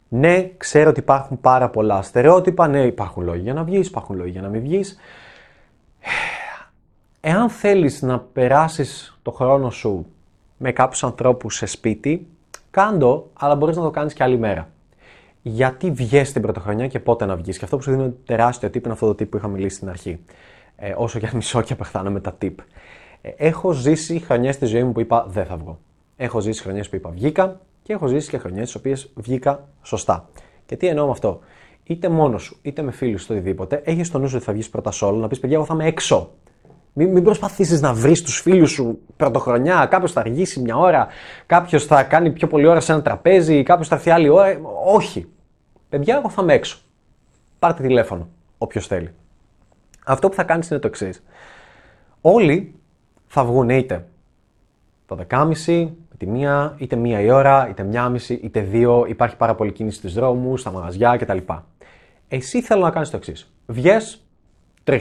Ναι, 0.09 0.51
ξέρω 0.57 0.91
ότι 0.91 1.01
υπάρχουν 1.01 1.41
πάρα 1.41 1.69
πολλά 1.69 2.03
στερεότυπα, 2.03 2.69
ναι, 2.69 2.83
υπάρχουν 2.83 3.25
λόγοι 3.25 3.41
για 3.41 3.55
να 3.55 3.65
βγεις, 3.65 3.87
υπάρχουν 3.89 4.17
λόγοι 4.17 4.31
για 4.31 4.43
να 4.43 4.49
μην 4.49 4.61
βγεις. 4.61 4.97
Εάν 7.21 7.49
θέλεις 7.49 8.03
να 8.03 8.19
περάσεις 8.19 9.19
το 9.23 9.31
χρόνο 9.31 9.71
σου 9.71 10.07
με 10.57 10.73
κάποιους 10.73 11.05
ανθρώπους 11.05 11.57
σε 11.57 11.67
σπίτι, 11.67 12.27
Κάντο, 12.71 13.31
αλλά 13.33 13.55
μπορείς 13.55 13.77
να 13.77 13.83
το 13.83 13.91
κάνεις 13.91 14.13
και 14.13 14.23
άλλη 14.23 14.39
μέρα. 14.39 14.69
Γιατί 15.49 15.91
βγες 15.91 16.33
την 16.33 16.43
πρωτοχρονιά 16.43 16.87
και 16.87 17.01
πότε 17.01 17.25
να 17.27 17.37
βγεις. 17.37 17.59
Και 17.59 17.65
αυτό 17.65 17.77
που 17.77 17.83
σου 17.83 17.91
δίνω 17.91 18.15
τεράστιο 18.25 18.69
tip 18.69 18.85
είναι 18.85 18.93
αυτό 18.93 19.07
το 19.07 19.13
tip 19.13 19.29
που 19.29 19.37
είχα 19.37 19.49
μιλήσει 19.49 19.77
στην 19.77 19.89
αρχή. 19.89 20.21
Ε, 20.77 20.95
όσο 20.97 21.19
και 21.19 21.27
αν 21.27 21.37
μισώ 21.37 21.63
και 21.63 21.73
απεχθάνω 21.73 22.11
με 22.11 22.21
τα 22.21 22.37
tip. 22.43 22.55
Ε, 23.21 23.31
έχω 23.37 23.73
ζήσει 23.73 24.19
χρονιές 24.19 24.55
στη 24.55 24.67
ζωή 24.67 24.83
μου 24.83 24.93
που 24.93 25.01
είπα 25.01 25.27
δεν 25.29 25.45
θα 25.45 25.57
βγω. 25.57 25.79
Έχω 26.17 26.41
ζήσει 26.41 26.63
χρονιές 26.63 26.89
που 26.89 26.97
είπα 26.97 27.11
βγήκα 27.11 27.61
και 27.83 27.93
έχω 27.93 28.07
ζήσει 28.07 28.31
και 28.31 28.39
χρονιές 28.39 28.69
στις 28.69 28.81
οποίες 28.81 29.11
βγήκα 29.15 29.69
σωστά. 29.83 30.29
Και 30.67 30.77
τι 30.77 30.87
εννοώ 30.87 31.05
με 31.05 31.11
αυτό; 31.11 31.41
Είτε 31.83 32.09
μόνος 32.09 32.43
σου, 32.43 32.59
είτε 32.63 32.83
με 32.83 32.91
φίλους, 32.91 33.25
είτε 33.25 33.33
οτιδήποτε, 33.33 33.81
έχεις 33.85 34.07
στο 34.07 34.19
νου 34.19 34.31
ότι 34.35 34.45
θα 34.45 34.53
βγεις 34.53 34.69
πρώτα 34.69 34.93
solo, 35.01 35.15
να 35.15 35.29
πεις 35.29 35.41
παιδιά, 35.41 35.57
εγώ 35.57 35.65
θα 35.65 35.75
είμαι 35.75 35.87
έξω. 35.87 36.31
Μην, 36.93 37.11
μην 37.11 37.23
προσπαθήσεις 37.23 37.81
να 37.81 37.93
βρεις 37.93 38.23
τους 38.23 38.41
φίλους 38.41 38.71
σου 38.71 38.99
πρωτοχρονιά. 39.17 39.87
Κάποιος 39.91 40.13
θα 40.13 40.21
αργήσει 40.21 40.61
μια 40.61 40.77
ώρα, 40.77 41.07
κάποιος 41.47 41.85
θα 41.85 42.03
κάνει 42.03 42.31
πιο 42.31 42.47
πολλή 42.47 42.67
ώρα 42.67 42.81
σε 42.81 42.93
ένα 42.93 43.03
τραπέζι, 43.03 43.63
κάποιος 43.63 43.89
θα 43.89 43.95
έρθει 43.95 44.11
άλλη 44.11 44.29
ώρα. 44.29 44.61
Όχι. 44.87 45.27
Παιδιά, 45.89 46.17
εγώ 46.17 46.29
θα 46.29 46.43
είμαι 46.43 46.55
έξω. 46.55 46.79
Πάρτε 47.59 47.83
τηλέφωνο, 47.83 48.29
όποιος 48.59 48.87
θέλει. 48.87 49.15
Αυτό 50.05 50.29
που 50.29 50.35
θα 50.35 50.45
κάνεις 50.45 50.71
είναι 50.71 50.79
το 50.79 50.87
εξής. 50.87 51.23
Όλοι 52.21 52.75
θα 53.27 53.45
βγουν 53.45 53.69
είτε 53.69 54.07
το 55.07 55.19
10.30, 55.29 55.89
τη 56.19 56.27
μία, 56.27 56.75
είτε 56.79 56.97
μία 56.97 57.21
η 57.21 57.31
ώρα, 57.31 57.69
είτε 57.69 57.83
μία 57.83 58.09
μισή, 58.09 58.35
είτε 58.35 58.61
δύο. 58.61 59.05
Υπάρχει 59.09 59.37
πάρα 59.37 59.55
πολύ 59.55 59.73
κίνηση 59.73 59.97
στους 59.97 60.15
δρόμους, 60.15 60.61
στα 60.61 60.71
μαγαζιά 60.71 61.17
κτλ. 61.17 61.39
Εσύ 62.29 62.63
θέλω 62.63 62.83
να 62.83 62.91
κάνεις 62.91 63.11
το 63.11 63.17
εξής. 63.17 63.53
Βγες 63.67 64.27
3,5. 64.85 64.99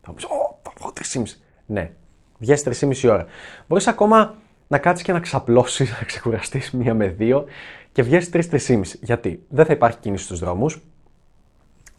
Θα 0.00 0.08
μου 0.08 0.14
πεις, 0.14 0.24
Ω, 0.24 0.58
θα 0.62 0.72
βγω 0.78 0.92
3,5. 0.92 1.22
Ναι, 1.66 1.90
βγες 2.38 2.62
3,5 2.62 3.08
ώρα. 3.10 3.26
Μπορείς 3.68 3.86
ακόμα 3.86 4.34
να 4.68 4.78
κάτσεις 4.78 5.04
και 5.06 5.12
να 5.12 5.20
ξαπλώσεις, 5.20 5.90
να 6.00 6.06
ξεκουραστείς 6.06 6.70
μία 6.70 6.94
με 6.94 7.06
δύο 7.06 7.44
και 7.92 8.02
βγες 8.02 8.30
3-3,5. 8.32 8.80
Γιατί; 9.00 9.42
Δεν 9.48 9.64
θα 9.64 9.72
υπάρχει 9.72 9.98
κίνηση 9.98 10.24
στους 10.24 10.38
δρόμους. 10.38 10.80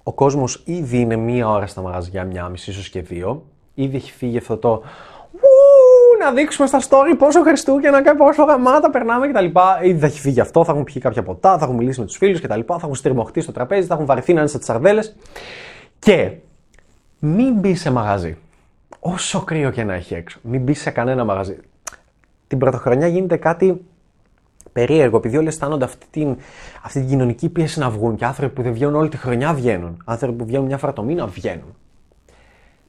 Ο 0.04 0.14
κόσμος 0.14 0.62
ήδη 0.66 1.00
είναι 1.00 1.16
μία 1.16 1.50
ώρα 1.50 1.68
στα 1.68 1.82
μαγαζιά, 1.82 2.24
μία 2.24 2.50
μισή, 2.50 2.70
ίσως 2.70 2.90
και 2.90 3.02
δύο. 3.02 3.46
Ήδη 3.74 3.96
έχει 3.96 4.12
φύγει 4.12 4.38
αυτό 4.38 4.58
το 4.58 4.84
να 6.20 6.32
δείξουμε 6.32 6.68
στα 6.68 6.80
story 6.82 7.16
πόσο 7.18 7.42
Χριστούγεννα 7.42 8.04
και 8.04 8.14
πόσο 8.18 8.44
γαμάτα 8.44 8.90
περνάμε 8.90 9.28
κτλ. 9.28 9.46
Ήδη 9.84 10.00
θα 10.00 10.06
έχει 10.06 10.20
φύγει 10.20 10.40
αυτό, 10.40 10.64
θα 10.64 10.72
έχουν 10.72 10.84
πιει 10.84 11.02
κάποια 11.02 11.24
ποτά, 11.24 11.58
θα 11.58 11.64
έχουν 11.64 11.76
μιλήσει 11.76 12.00
με 12.00 12.06
τους 12.06 12.18
φίλους 12.18 12.42
κτλ. 12.42 12.60
Θα 12.68 12.80
έχουν 12.82 12.96
στριμωχτεί 12.96 13.42
στο 13.42 13.52
τραπέζι, 13.52 13.88
θα 13.88 13.94
έχουν 13.94 14.06
βαρεθεί 14.06 14.34
να 14.34 14.40
είναι 14.40 14.50
σε 14.50 14.58
τις 14.58 14.68
σαρδέλε. 14.68 15.02
Και 16.00 16.32
μην 17.20 17.54
μπει 17.54 17.76
σε 17.76 17.92
μαγαζί. 17.92 18.38
Όσο 19.00 19.40
κρύο 19.40 19.72
και 19.72 19.84
να 19.84 19.94
έχει 19.94 20.14
έξω. 20.14 20.40
Μην 20.42 20.62
μπει 20.62 20.74
σε 20.74 20.90
κανένα 20.90 21.24
μαγαζί. 21.24 21.58
Την 22.56 22.64
πρωτοχρονιά 22.64 23.08
γίνεται 23.08 23.38
κάτι 23.38 23.86
περίεργο, 24.72 25.18
επειδή 25.18 25.38
όλοι 25.38 25.48
αισθάνονται 25.48 25.86
αυτή 25.86 26.06
την, 26.12 26.38
αυτή 26.84 27.00
την 27.00 27.10
κοινωνική 27.10 27.50
πίεση 27.50 27.80
να 27.80 27.90
βγουν 27.90 28.16
και 28.16 28.26
άνθρωποι 28.26 28.54
που 28.54 28.62
δεν 28.62 28.74
βγαίνουν 28.74 28.96
όλη 28.96 29.10
τη 29.10 29.18
χρονιά 29.18 29.54
βγαίνουν. 29.54 30.02
Άνθρωποι 30.06 30.38
που 30.38 30.46
βγαίνουν 30.46 30.66
μια 30.66 30.78
φορά 30.78 30.94
το 30.94 31.04
μήνα 31.04 31.28
βγαίνουν. 31.28 31.76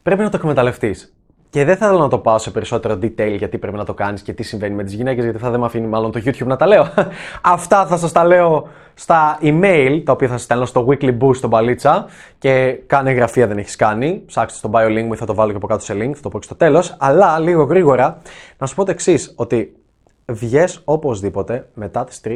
Πρέπει 0.02 0.23
να 0.23 0.30
το 0.30 0.37
εκμεταλλευτείς. 0.37 1.15
Και 1.57 1.65
δεν 1.65 1.77
θα 1.77 1.87
ήθελα 1.87 2.01
να 2.01 2.09
το 2.09 2.19
πάω 2.19 2.39
σε 2.39 2.51
περισσότερο 2.51 2.95
detail 2.95 3.35
γιατί 3.39 3.59
πρέπει 3.59 3.77
να 3.77 3.85
το 3.85 3.95
κάνεις 3.95 4.23
και 4.23 4.33
τι 4.33 4.43
συμβαίνει 4.43 4.75
με 4.75 4.85
τις 4.85 4.93
γυναίκες, 4.93 5.25
γιατί 5.25 5.39
θα 5.39 5.51
δεν 5.51 5.61
με 5.61 5.67
αφήνει 5.67 5.87
μάλλον 5.87 6.13
το 6.13 6.21
YouTube 6.25 6.47
να 6.47 6.57
τα 6.57 6.67
λέω. 6.67 6.87
Αυτά 7.43 7.87
θα 7.87 7.97
σας 7.97 8.13
τα 8.13 8.25
λέω 8.25 8.69
στα 8.95 9.39
email, 9.43 10.03
τα 10.05 10.13
οποία 10.13 10.29
θα 10.29 10.33
σας 10.33 10.43
στέλνω 10.43 10.65
στο 10.65 10.87
weekly 10.89 11.19
boost 11.19 11.37
στο 11.37 11.49
μπαλίτσα 11.49 12.07
και 12.39 12.81
κάνε 12.87 13.11
εγγραφή 13.11 13.43
αν 13.43 13.49
δεν 13.49 13.59
έχεις 13.59 13.77
κάνει. 13.77 14.23
Ψάξτε 14.27 14.59
στο 14.59 14.71
bio 14.73 14.87
link 14.87 15.03
μου 15.03 15.13
ή 15.13 15.17
θα 15.17 15.27
το 15.27 15.35
βάλω 15.35 15.51
και 15.51 15.57
από 15.57 15.67
κάτω 15.67 15.85
σε 15.85 15.95
link, 15.95 16.13
θα 16.15 16.21
το 16.21 16.29
πω 16.29 16.39
και 16.39 16.45
στο 16.45 16.55
τέλος. 16.55 16.97
Αλλά 16.99 17.39
λίγο 17.39 17.63
γρήγορα 17.63 18.19
να 18.59 18.67
σου 18.67 18.75
πω 18.75 18.85
το 18.85 18.91
εξής, 18.91 19.33
ότι 19.37 19.77
βγες 20.27 20.81
οπωσδήποτε 20.85 21.69
μετά 21.75 22.05
τις 22.05 22.21
3, 22.25 22.29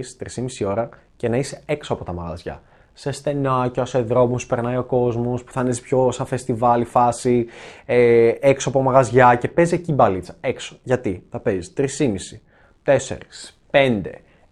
3,5 0.60 0.66
ώρα 0.66 0.88
και 1.16 1.28
να 1.28 1.36
είσαι 1.36 1.62
έξω 1.66 1.92
από 1.92 2.04
τα 2.04 2.12
μαγαζιά 2.12 2.62
σε 3.00 3.10
στενάκια, 3.10 3.84
σε 3.84 4.00
δρόμους 4.00 4.46
περνάει 4.46 4.76
ο 4.76 4.84
κόσμος, 4.84 5.44
που 5.44 5.52
θα 5.52 5.60
είναι 5.60 5.76
πιο 5.76 6.10
σαν 6.10 6.26
φεστιβάλ 6.26 6.84
φάση, 6.84 7.46
ε, 7.86 8.32
έξω 8.40 8.68
από 8.68 8.82
μαγαζιά 8.82 9.34
και 9.34 9.48
παίζει 9.48 9.74
εκεί 9.74 9.92
μπαλίτσα. 9.92 10.34
Έξω. 10.40 10.76
Γιατί; 10.82 11.26
Θα 11.30 11.40
παίζεις 11.40 11.72
3,5, 11.72 12.40
4, 12.82 13.56
5, 13.70 14.00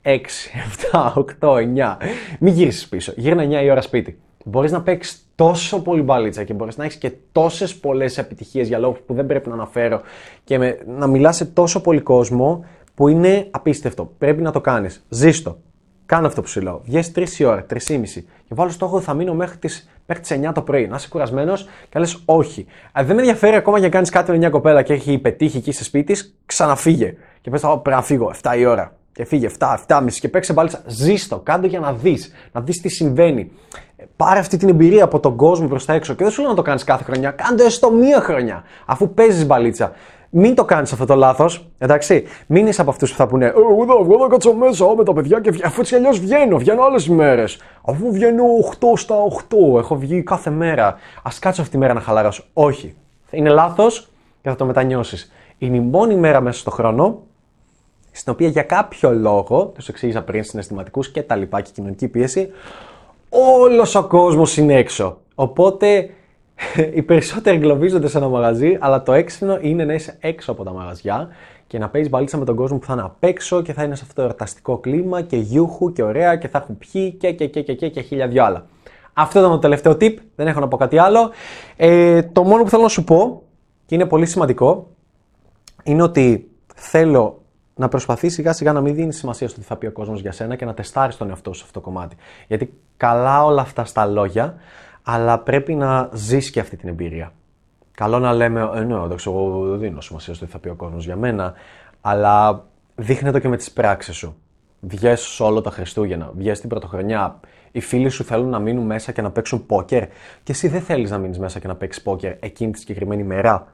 6, 0.02 0.50
7, 0.92 1.12
8, 1.16 1.56
9. 1.56 1.98
Μην 2.40 2.52
γυρίσεις 2.52 2.88
πίσω. 2.88 3.12
Γύρνα 3.16 3.42
9 3.42 3.62
η 3.62 3.70
ώρα 3.70 3.80
σπίτι. 3.80 4.18
Μπορείς 4.44 4.72
να 4.72 4.82
παίξεις 4.82 5.30
τόσο 5.34 5.82
πολύ 5.82 6.02
μπαλίτσα 6.02 6.44
και 6.44 6.54
μπορείς 6.54 6.76
να 6.76 6.84
έχεις 6.84 6.96
και 6.96 7.12
τόσες 7.32 7.76
πολλές 7.76 8.18
επιτυχίες 8.18 8.68
για 8.68 8.78
λόγους 8.78 8.98
που 8.98 9.14
δεν 9.14 9.26
πρέπει 9.26 9.48
να 9.48 9.54
αναφέρω 9.54 10.00
και 10.44 10.58
με, 10.58 10.78
να 10.86 11.06
μιλάς 11.06 11.36
σε 11.36 11.44
τόσο 11.44 11.80
πολύ 11.80 12.00
κόσμο 12.00 12.64
που 12.94 13.08
είναι 13.08 13.46
απίστευτο. 13.50 14.12
Πρέπει 14.18 14.42
να 14.42 14.52
το 14.52 14.60
κάνεις. 14.60 15.06
Ζήστο. 15.08 15.58
Κάνω 16.08 16.26
αυτό 16.26 16.42
που 16.42 16.48
σου 16.48 16.60
λέω. 16.60 16.80
Βγαίνει 16.84 17.12
3 17.14 17.24
η 17.38 17.44
ώρα, 17.44 17.66
3,5 17.70 17.76
και 18.14 18.54
βάλω 18.54 18.70
στόχο 18.70 19.00
θα 19.00 19.14
μείνω 19.14 19.34
μέχρι 19.34 19.56
τις 19.56 19.90
μέχρι 20.06 20.22
τις 20.22 20.48
9 20.48 20.52
το 20.54 20.62
πρωί. 20.62 20.86
Να 20.86 20.96
είσαι 20.96 21.08
κουρασμένος 21.08 21.68
και 21.88 21.98
λες 21.98 22.22
όχι. 22.24 22.66
Αν 22.92 23.06
δεν 23.06 23.14
με 23.14 23.20
ενδιαφέρει 23.20 23.56
ακόμα 23.56 23.78
για 23.78 23.86
να 23.86 23.92
κάνεις 23.92 24.10
κάτι 24.10 24.30
με 24.30 24.36
μια 24.36 24.50
κοπέλα 24.50 24.82
και 24.82 24.92
έχει 24.92 25.18
πετύχει 25.18 25.56
εκεί 25.56 25.72
σε 25.72 25.84
σπίτι 25.84 26.12
της, 26.12 26.36
ξαναφύγε. 26.46 27.14
Και 27.40 27.50
πες 27.50 27.60
πρέπει 27.60 27.90
να 27.90 28.02
φύγω 28.02 28.32
7 28.42 28.58
η 28.58 28.64
ώρα. 28.64 28.92
Και 29.12 29.24
φύγε 29.24 29.50
7, 29.58 29.78
7,5 29.86 30.18
και 30.20 30.28
παίξε 30.28 30.52
πάλι. 30.52 30.70
Ζήστο, 30.86 31.38
κάντο 31.38 31.66
για 31.66 31.80
να 31.80 31.92
δεις. 31.92 32.32
Να 32.52 32.60
δεις 32.60 32.80
τι 32.80 32.88
συμβαίνει. 32.88 33.50
Πάρε 34.16 34.38
αυτή 34.38 34.56
την 34.56 34.68
εμπειρία 34.68 35.04
από 35.04 35.20
τον 35.20 35.36
κόσμο 35.36 35.68
προς 35.68 35.84
τα 35.84 35.92
έξω. 35.92 36.14
Και 36.14 36.24
δεν 36.24 36.32
σου 36.32 36.40
λέω 36.40 36.50
να 36.50 36.56
το 36.56 36.62
κάνεις 36.62 36.84
κάθε 36.84 37.04
χρονιά. 37.04 37.30
Κάντε 37.30 37.64
έστω 37.64 37.90
μία 37.90 38.20
χρονιά. 38.20 38.64
Αφού 38.86 39.14
παίζεις 39.14 39.46
μπαλίτσα. 39.46 39.92
Μην 40.30 40.54
το 40.54 40.64
κάνεις 40.64 40.92
αυτό 40.92 41.04
το 41.04 41.14
λάθος, 41.14 41.68
εντάξει. 41.78 42.24
Μην 42.46 42.66
είσαι 42.66 42.80
από 42.80 42.90
αυτούς 42.90 43.10
που 43.10 43.16
θα 43.16 43.26
πούνε 43.26 43.46
«Ε, 43.46 43.48
Εγώ 43.48 43.84
θα 43.86 44.04
βγω 44.04 44.16
να 44.16 44.28
κάτσω 44.28 44.54
μέσα 44.54 44.94
με 44.96 45.04
τα 45.04 45.12
παιδιά 45.12 45.40
και 45.40 45.52
αφού 45.64 45.80
έτσι 45.80 45.94
αλλιώς 45.94 46.20
βγαίνω, 46.20 46.58
βγαίνω 46.58 46.82
άλλες 46.82 47.08
μέρε. 47.08 47.44
Αφού 47.84 48.12
βγαίνω 48.12 48.42
8 48.80 48.96
στα 48.96 49.16
8, 49.74 49.78
έχω 49.78 49.96
βγει 49.96 50.22
κάθε 50.22 50.50
μέρα. 50.50 50.86
Α 51.22 51.30
κάτσω 51.40 51.60
αυτή 51.60 51.72
τη 51.72 51.78
μέρα 51.78 51.94
να 51.94 52.00
χαλαρώσω. 52.00 52.44
Όχι. 52.52 52.94
Είναι 53.30 53.48
λάθος 53.48 54.08
και 54.42 54.48
θα 54.48 54.56
το 54.56 54.64
μετανιώσεις. 54.64 55.32
Είναι 55.58 55.76
η 55.76 55.80
μόνη 55.80 56.14
μέρα 56.14 56.40
μέσα 56.40 56.58
στο 56.58 56.70
χρόνο 56.70 57.22
στην 58.18 58.32
οποία 58.32 58.48
για 58.48 58.62
κάποιο 58.62 59.12
λόγο, 59.12 59.64
τους 59.74 59.88
εξήγησα 59.88 60.22
πριν, 60.22 60.44
συναισθηματικούς 60.44 61.10
και 61.10 61.22
τα 61.22 61.36
λοιπά 61.36 61.60
και 61.60 61.70
κοινωνική 61.74 62.08
πίεση, 62.08 62.48
όλος 63.60 63.94
ο 63.94 64.06
κόσμος 64.06 64.56
είναι 64.56 64.74
έξω. 64.74 65.18
Οπότε 65.34 66.10
οι 66.94 67.02
περισσότεροι 67.02 67.56
εγκλωβίζονται 67.56 68.08
σε 68.08 68.18
ένα 68.18 68.28
μαγαζί, 68.28 68.76
αλλά 68.80 69.02
το 69.02 69.12
έξυπνο 69.12 69.58
είναι 69.60 69.84
να 69.84 69.94
είσαι 69.94 70.16
έξω 70.20 70.52
από 70.52 70.64
τα 70.64 70.72
μαγαζιά 70.72 71.28
και 71.66 71.78
να 71.78 71.88
παίζεις 71.88 72.10
μπαλίτσα 72.10 72.36
με 72.36 72.44
τον 72.44 72.56
κόσμο 72.56 72.78
που 72.78 72.86
θα 72.86 72.92
είναι 72.92 73.02
απ' 73.02 73.24
έξω 73.24 73.62
και 73.62 73.72
θα 73.72 73.82
είναι 73.82 73.94
σε 73.94 74.02
αυτό 74.02 74.14
το 74.14 74.22
εορταστικό 74.22 74.78
κλίμα 74.78 75.22
και 75.22 75.36
γιούχου 75.36 75.92
και 75.92 76.02
ωραία 76.02 76.36
και 76.36 76.48
θα 76.48 76.58
έχουν 76.58 76.78
πιει 76.78 77.12
και 77.12 77.32
και 77.32 77.46
και 77.46 77.62
και 77.62 77.74
και, 77.74 77.88
και 77.88 78.00
χίλια 78.00 78.28
δυο 78.28 78.44
άλλα. 78.44 78.66
Αυτό 79.12 79.38
ήταν 79.38 79.50
το 79.50 79.58
τελευταίο 79.58 79.92
tip, 79.92 80.14
δεν 80.36 80.46
έχω 80.46 80.60
να 80.60 80.68
πω 80.68 80.76
κάτι 80.76 80.98
άλλο. 80.98 81.30
Ε, 81.76 82.22
το 82.22 82.42
μόνο 82.42 82.62
που 82.62 82.68
θέλω 82.68 82.82
να 82.82 82.88
σου 82.88 83.04
πω, 83.04 83.42
και 83.86 83.94
είναι 83.94 84.06
πολύ 84.06 84.26
σημαντικό, 84.26 84.88
είναι 85.82 86.02
ότι 86.02 86.50
θέλω 86.74 87.42
να 87.74 87.88
προσπαθείς 87.88 88.32
σιγά 88.34 88.52
σιγά 88.52 88.72
να 88.72 88.80
μην 88.80 88.94
δίνεις 88.94 89.16
σημασία 89.16 89.48
στο 89.48 89.60
τι 89.60 89.66
θα 89.66 89.76
πει 89.76 89.86
ο 89.86 89.92
κόσμος 89.92 90.20
για 90.20 90.32
σένα 90.32 90.56
και 90.56 90.64
να 90.64 90.74
τεστάρεις 90.74 91.16
τον 91.16 91.28
εαυτό 91.28 91.52
σου 91.52 91.58
σε 91.58 91.64
αυτό 91.66 91.80
το 91.80 91.86
κομμάτι. 91.86 92.16
Γιατί 92.46 92.72
καλά 92.96 93.44
όλα 93.44 93.60
αυτά 93.60 93.84
στα 93.84 94.06
λόγια, 94.06 94.54
αλλά 95.10 95.38
πρέπει 95.38 95.74
να 95.74 96.08
ζεις 96.12 96.50
και 96.50 96.60
αυτή 96.60 96.76
την 96.76 96.88
εμπειρία. 96.88 97.32
Καλό 97.90 98.18
να 98.18 98.32
λέμε, 98.32 98.70
ε, 98.74 98.80
ναι, 98.80 98.94
εντάξει, 98.94 99.30
εγώ 99.30 99.68
δεν 99.68 99.78
δίνω 99.78 100.00
σημασία 100.00 100.34
στο 100.34 100.44
τι 100.44 100.50
θα 100.50 100.58
πει 100.58 100.68
ο 100.68 100.74
κόσμος 100.74 101.04
για 101.04 101.16
μένα, 101.16 101.54
αλλά 102.00 102.66
δείχνε 102.94 103.30
το 103.30 103.38
και 103.38 103.48
με 103.48 103.56
τις 103.56 103.72
πράξεις 103.72 104.16
σου. 104.16 104.36
Βγες 104.80 105.40
όλο 105.40 105.60
τα 105.60 105.70
Χριστούγεννα, 105.70 106.32
βγες 106.34 106.60
την 106.60 106.68
Πρωτοχρονιά, 106.68 107.40
οι 107.72 107.80
φίλοι 107.80 108.08
σου 108.08 108.24
θέλουν 108.24 108.48
να 108.48 108.58
μείνουν 108.58 108.86
μέσα 108.86 109.12
και 109.12 109.22
να 109.22 109.30
παίξουν 109.30 109.66
πόκερ 109.66 110.06
και 110.42 110.52
εσύ 110.52 110.68
δεν 110.68 110.80
θέλεις 110.80 111.10
να 111.10 111.18
μείνεις 111.18 111.38
μέσα 111.38 111.58
και 111.58 111.66
να 111.66 111.74
παίξεις 111.74 112.02
πόκερ 112.02 112.36
εκείνη 112.40 112.72
τη 112.72 112.78
συγκεκριμένη 112.78 113.22
μέρα. 113.22 113.72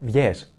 Βγες. 0.00 0.54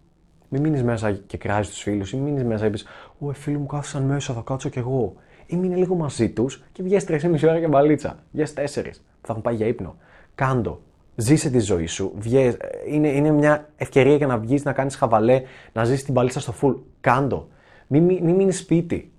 Μην 0.50 0.62
μείνεις 0.62 0.84
μέσα 0.84 1.12
και 1.12 1.38
κράζεις 1.38 1.74
τους 1.74 1.82
φίλους, 1.82 2.12
ή 2.12 2.16
μην 2.16 2.26
μείνεις 2.26 2.44
μέσα 2.44 2.64
και 2.64 2.70
πεις: 2.70 2.86
Ω, 3.20 3.34
φίλοι 3.34 3.58
μου 3.58 3.66
κάθισαν 3.66 4.04
μέσα, 4.04 4.34
θα 4.34 4.42
κάτσω 4.46 4.70
κι 4.70 4.80
εγώ. 4.80 5.14
Ή 5.46 5.56
μείνε 5.56 5.76
λίγο 5.76 5.96
μαζί 5.96 6.30
τους 6.30 6.64
και 6.72 6.84
βγες 6.84 7.06
3,5 7.08 7.44
ώρα 7.44 7.58
για 7.58 7.68
μπαλίτσα. 7.68 8.20
Βγες 8.32 8.54
4 8.54 9.04
θα 9.26 9.32
έχουν 9.32 9.42
πάει 9.42 9.56
για 9.56 9.68
ύπνο. 9.68 9.96
Κάντο. 10.36 10.82
Ζήσε 11.16 11.50
τη 11.50 11.60
ζωή 11.60 11.86
σου. 11.86 12.12
Βγες. 12.16 12.58
Είναι, 12.88 13.08
είναι 13.08 13.32
μια 13.32 13.70
ευκαιρία 13.76 14.16
για 14.16 14.28
να 14.28 14.38
βγεις, 14.38 14.64
να 14.64 14.74
κάνεις 14.74 14.96
χαβαλέ, 14.96 15.42
να 15.74 15.84
ζήσει 15.84 16.06
την 16.06 16.14
παλίτσα 16.14 16.40
στο 16.40 16.54
full. 16.62 16.76
Κάντο. 17.02 17.48
Μην, 17.88 18.04
μην, 18.04 18.24
μην 18.24 18.36
μείνεις 18.36 18.58
σπίτι. 18.58 19.12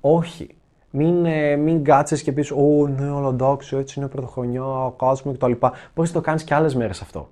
Όχι. 0.00 0.56
Μην, 0.90 1.26
ε, 1.26 1.56
μην 1.56 1.84
κάτσει 1.84 2.22
και 2.22 2.32
πεις: 2.32 2.50
Ω, 2.50 2.88
ναι, 2.98 3.10
αλλά 3.10 3.28
εντάξει, 3.28 3.76
έτσι 3.76 4.00
είναι 4.00 4.08
πρωτοχρονιά, 4.08 4.92
κάτσουμε 4.98 5.34
κτλ. 5.34 5.52
Μπορείς 5.94 6.12
να 6.12 6.20
το 6.20 6.20
κάνεις 6.20 6.44
και 6.44 6.54
άλλες 6.54 6.74
μέρες 6.74 7.00
αυτό. 7.00 7.28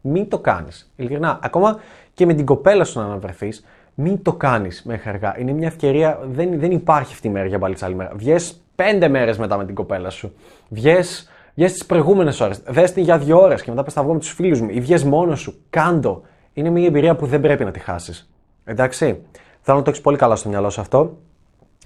Μην 0.00 0.28
το 0.28 0.38
κάνεις. 0.38 0.92
Ειλικρινά. 0.96 1.38
Ακόμα 1.42 1.78
και 2.14 2.26
με 2.26 2.34
την 2.34 2.44
κοπέλα 2.44 2.84
σου 2.84 2.98
να 2.98 3.04
αναβρεθείς, 3.04 3.64
μην 3.94 4.22
το 4.22 4.32
κάνεις 4.32 4.82
μέχρι 4.82 5.08
αργά. 5.08 5.38
Είναι 5.38 5.52
μια 5.52 5.66
ευκαιρία, 5.66 6.20
δεν, 6.24 6.58
δεν 6.58 6.70
υπάρχει 6.70 7.12
αυτή 7.12 7.26
η 7.26 7.30
μέρα 7.30 7.46
για 7.46 7.58
μπαλίτσα 7.58 7.86
άλλη 7.86 7.94
μέρα. 7.94 8.12
Βγες 8.14 8.60
πέντε 8.74 9.08
μέρες 9.08 9.38
μετά 9.38 9.56
με 9.56 9.64
την 9.64 9.74
κοπέλα 9.74 10.10
σου. 10.10 10.34
Βγες 10.68 11.30
Βγες 11.54 11.72
τις 11.72 11.86
προηγούμενες 11.86 12.40
ώρες. 12.40 12.58
Δες 12.66 12.92
την 12.92 13.02
για 13.02 13.18
δύο 13.18 13.40
ώρες 13.40 13.62
και 13.62 13.70
μετά 13.70 13.82
πες 13.82 13.92
θα 13.92 14.02
βγω 14.02 14.12
με 14.12 14.18
τους 14.18 14.32
φίλους 14.32 14.60
μου 14.60 14.68
ή 14.70 14.80
βγες 14.80 15.04
μόνος 15.04 15.40
σου. 15.40 15.54
Κάντο. 15.70 16.22
Είναι 16.52 16.70
μια 16.70 16.86
εμπειρία 16.86 17.16
που 17.16 17.26
δεν 17.26 17.40
πρέπει 17.40 17.64
να 17.64 17.70
τη 17.70 17.78
χάσεις. 17.78 18.30
Εντάξει. 18.64 19.22
Θέλω 19.60 19.76
να 19.76 19.82
το 19.82 19.90
έχεις 19.90 20.02
πολύ 20.02 20.16
καλά 20.16 20.36
στο 20.36 20.48
μυαλό 20.48 20.70
σου 20.70 20.80
αυτό. 20.80 21.18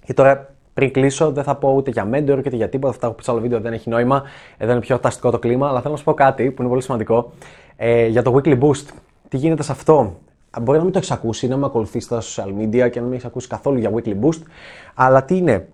Και 0.05 0.15
τώρα 0.15 0.55
πριν 0.75 0.93
κλείσω, 0.93 1.33
δεν 1.33 1.45
θα 1.45 1.57
πω 1.57 1.73
ούτε 1.73 1.91
για 1.91 2.09
mentor 2.13 2.35
ούτε 2.39 2.57
για 2.57 2.69
τίποτα. 2.69 2.93
Αυτά 2.93 3.09
που 3.09 3.15
πει 3.15 3.23
σε 3.23 3.31
άλλο 3.31 3.41
βίντεο 3.41 3.61
δεν 3.61 3.73
έχει 3.73 3.89
νόημα. 3.89 4.23
Εδώ 4.57 4.73
είναι 4.73 4.81
πιο 4.81 4.99
ταστικό 4.99 5.31
το 5.31 5.39
κλίμα. 5.39 5.69
Αλλά 5.69 5.81
θέλω 5.81 5.93
να 5.93 5.99
σου 5.99 6.05
πω 6.05 6.15
κάτι 6.15 6.51
που 6.51 6.63
είναι 6.63 6.71
πολύ 6.71 6.83
σημαντικό. 6.83 7.33
Ε, 7.77 8.07
για 8.07 8.23
το 8.23 8.35
weekly 8.35 8.59
boost. 8.61 8.85
Τι 9.29 9.37
γίνεται 9.37 9.63
σε 9.63 9.73
αυτό; 9.73 10.17
Μπορεί 10.63 10.79
να 10.79 10.85
μην 10.85 10.93
το 10.93 10.99
έχεις 10.99 11.11
ακούσει, 11.11 11.49
να 11.49 11.57
με 11.57 11.67
ακολουθείς 11.67 12.05
στα 12.05 12.21
social 12.21 12.49
media 12.61 12.91
και 12.91 12.99
να 12.99 13.05
μην 13.05 13.13
έχεις 13.13 13.25
ακούσει 13.25 13.49
καθόλου 13.49 13.79
για 13.79 13.93
weekly 13.95 14.15
boost. 14.21 14.41
Αλλά 14.95 15.25
τι 15.25 15.37
είναι; 15.37 15.69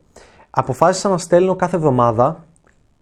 Αποφάσισα 0.50 1.08
να 1.08 1.18
στέλνω 1.18 1.56
κάθε 1.56 1.76
εβδομάδα 1.76 2.44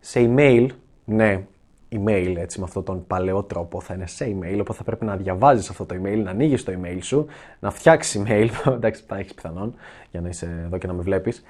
σε 0.01 0.31
email. 0.35 0.67
Ναι, 1.13 1.45
email 1.93 2.35
έτσι 2.37 2.59
με 2.59 2.65
αυτόν 2.65 2.85
τον 2.85 3.07
παλαιό 3.07 3.43
τρόπο 3.43 3.81
θα 3.81 3.95
είναι 3.95 4.07
σε 4.07 4.25
email, 4.25 4.59
οπότε 4.61 4.73
θα 4.73 4.85
πρέπει 4.85 5.05
να 5.05 5.17
διαβάζεις 5.17 5.71
αυτό 5.71 5.87
το 5.87 5.95
email, 5.95 6.21
να 6.25 6.31
ανοίγεις 6.31 6.65
το 6.65 6.73
email 6.73 6.99
σου, 7.01 7.27
να 7.61 7.71
φτιάξεις 7.71 8.23
email, 8.23 8.49
εντάξει 8.77 9.03
θα 9.07 9.17
έχεις 9.17 9.35
πιθανόν 9.35 9.75
για 10.11 10.21
να 10.21 10.29
είσαι 10.29 10.63
εδώ 10.65 10.79
και 10.79 10.87
να 10.87 10.93
με 10.93 11.03
βλέπεις 11.03 11.43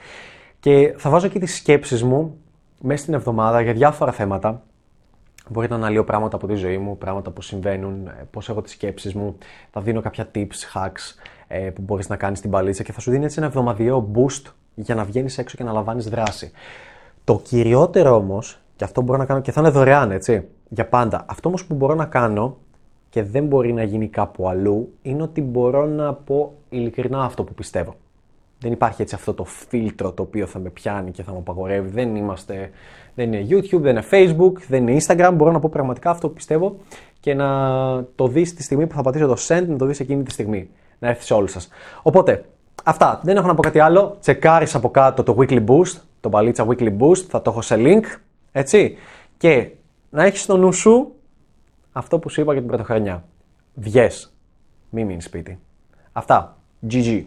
και 0.60 0.94
θα 0.96 1.10
βάζω 1.10 1.26
εκεί 1.26 1.38
τις 1.38 1.56
σκέψεις 1.56 2.02
μου 2.02 2.38
μέσα 2.80 3.02
στην 3.02 3.14
εβδομάδα 3.14 3.60
για 3.60 3.72
διάφορα 3.72 4.12
θέματα 4.12 4.62
Μπορεί 5.52 5.68
να 5.68 5.74
αναλύω 5.74 6.04
πράγματα 6.04 6.36
από 6.36 6.46
τη 6.46 6.54
ζωή 6.54 6.78
μου, 6.78 6.98
πράγματα 6.98 7.30
που 7.30 7.42
συμβαίνουν, 7.42 8.06
ε, 8.06 8.26
πώς 8.30 8.48
έχω 8.48 8.62
τις 8.62 8.72
σκέψεις 8.72 9.14
μου. 9.14 9.36
Θα 9.70 9.80
δίνω 9.80 10.00
κάποια 10.00 10.30
tips, 10.34 10.74
hacks 10.74 11.14
ε, 11.48 11.58
που 11.58 11.82
μπορείς 11.82 12.08
να 12.08 12.16
κάνεις 12.16 12.38
στην 12.38 12.50
παλίτσα 12.50 12.82
και 12.82 12.92
θα 12.92 13.00
σου 13.00 13.10
δίνει 13.10 13.24
έτσι 13.24 13.38
ένα 13.38 13.46
εβδομαδιαίο 13.46 14.10
boost 14.14 14.42
για 14.74 14.94
να 14.94 15.04
βγαίνεις 15.04 15.38
έξω 15.38 15.56
και 15.56 15.64
να 15.64 15.72
λαμβάνεις 15.72 16.08
δράση. 16.08 16.50
Το 17.24 17.40
κυριότερο 17.44 18.14
όμως 18.16 18.60
και 18.80 18.86
αυτό 18.86 19.02
μπορώ 19.02 19.18
να 19.18 19.24
κάνω 19.24 19.40
και 19.40 19.52
θα 19.52 19.60
είναι 19.60 19.70
δωρεάν, 19.70 20.10
έτσι, 20.10 20.48
για 20.68 20.86
πάντα. 20.86 21.24
Αυτό 21.28 21.48
όμως 21.48 21.64
που 21.64 21.74
μπορώ 21.74 21.94
να 21.94 22.04
κάνω 22.04 22.56
και 23.10 23.22
δεν 23.22 23.46
μπορεί 23.46 23.72
να 23.72 23.82
γίνει 23.82 24.08
κάπου 24.08 24.48
αλλού 24.48 24.92
είναι 25.02 25.22
ότι 25.22 25.40
μπορώ 25.40 25.86
να 25.86 26.14
πω 26.14 26.52
ειλικρινά 26.68 27.22
αυτό 27.22 27.44
που 27.44 27.54
πιστεύω. 27.54 27.94
Δεν 28.58 28.72
υπάρχει 28.72 29.02
έτσι 29.02 29.14
αυτό 29.14 29.34
το 29.34 29.44
φίλτρο 29.44 30.12
το 30.12 30.22
οποίο 30.22 30.46
θα 30.46 30.58
με 30.58 30.68
πιάνει 30.68 31.10
και 31.10 31.22
θα 31.22 31.32
μου 31.32 31.38
απαγορεύει. 31.38 31.88
Δεν 31.88 32.16
είμαστε, 32.16 32.70
δεν 33.14 33.32
είναι 33.32 33.46
YouTube, 33.50 33.80
δεν 33.80 33.96
είναι 33.96 34.04
Facebook, 34.10 34.52
δεν 34.68 34.88
είναι 34.88 35.00
Instagram. 35.06 35.32
Μπορώ 35.34 35.52
να 35.52 35.58
πω 35.58 35.68
πραγματικά 35.72 36.10
αυτό 36.10 36.28
που 36.28 36.34
πιστεύω 36.34 36.76
και 37.20 37.34
να 37.34 37.48
το 38.14 38.26
δεις 38.26 38.54
τη 38.54 38.62
στιγμή 38.62 38.86
που 38.86 38.94
θα 38.94 39.02
πατήσω 39.02 39.26
το 39.26 39.36
send, 39.48 39.64
να 39.66 39.76
το 39.76 39.84
δεις 39.84 40.00
εκείνη 40.00 40.22
τη 40.22 40.30
στιγμή. 40.30 40.70
Να 40.98 41.08
έρθει 41.08 41.24
σε 41.24 41.34
όλους 41.34 41.50
σας. 41.50 41.68
Οπότε, 42.02 42.44
αυτά. 42.84 43.20
Δεν 43.22 43.36
έχω 43.36 43.46
να 43.46 43.54
πω 43.54 43.62
κάτι 43.62 43.78
άλλο. 43.78 44.16
Τσεκάρεις 44.20 44.74
από 44.74 44.90
κάτω 44.90 45.22
το 45.22 45.36
weekly 45.38 45.64
boost, 45.66 46.00
το 46.20 46.28
παλίτσα 46.28 46.66
weekly 46.68 46.96
boost. 46.98 47.24
Θα 47.28 47.42
το 47.42 47.50
έχω 47.50 47.62
σε 47.62 47.76
link. 47.78 48.04
Έτσι. 48.52 48.96
Και 49.36 49.70
να 50.10 50.24
έχεις 50.24 50.40
στο 50.40 50.56
νου 50.56 50.72
σου 50.72 51.14
αυτό 51.92 52.18
που 52.18 52.28
σου 52.28 52.40
είπα 52.40 52.52
για 52.52 52.60
την 52.60 52.70
πρωτοχρονιά. 52.70 53.24
Βγες. 53.74 54.34
Μην 54.90 55.06
μείνεις 55.06 55.24
σπίτι. 55.24 55.58
Αυτά. 56.12 56.58
GG. 56.90 57.24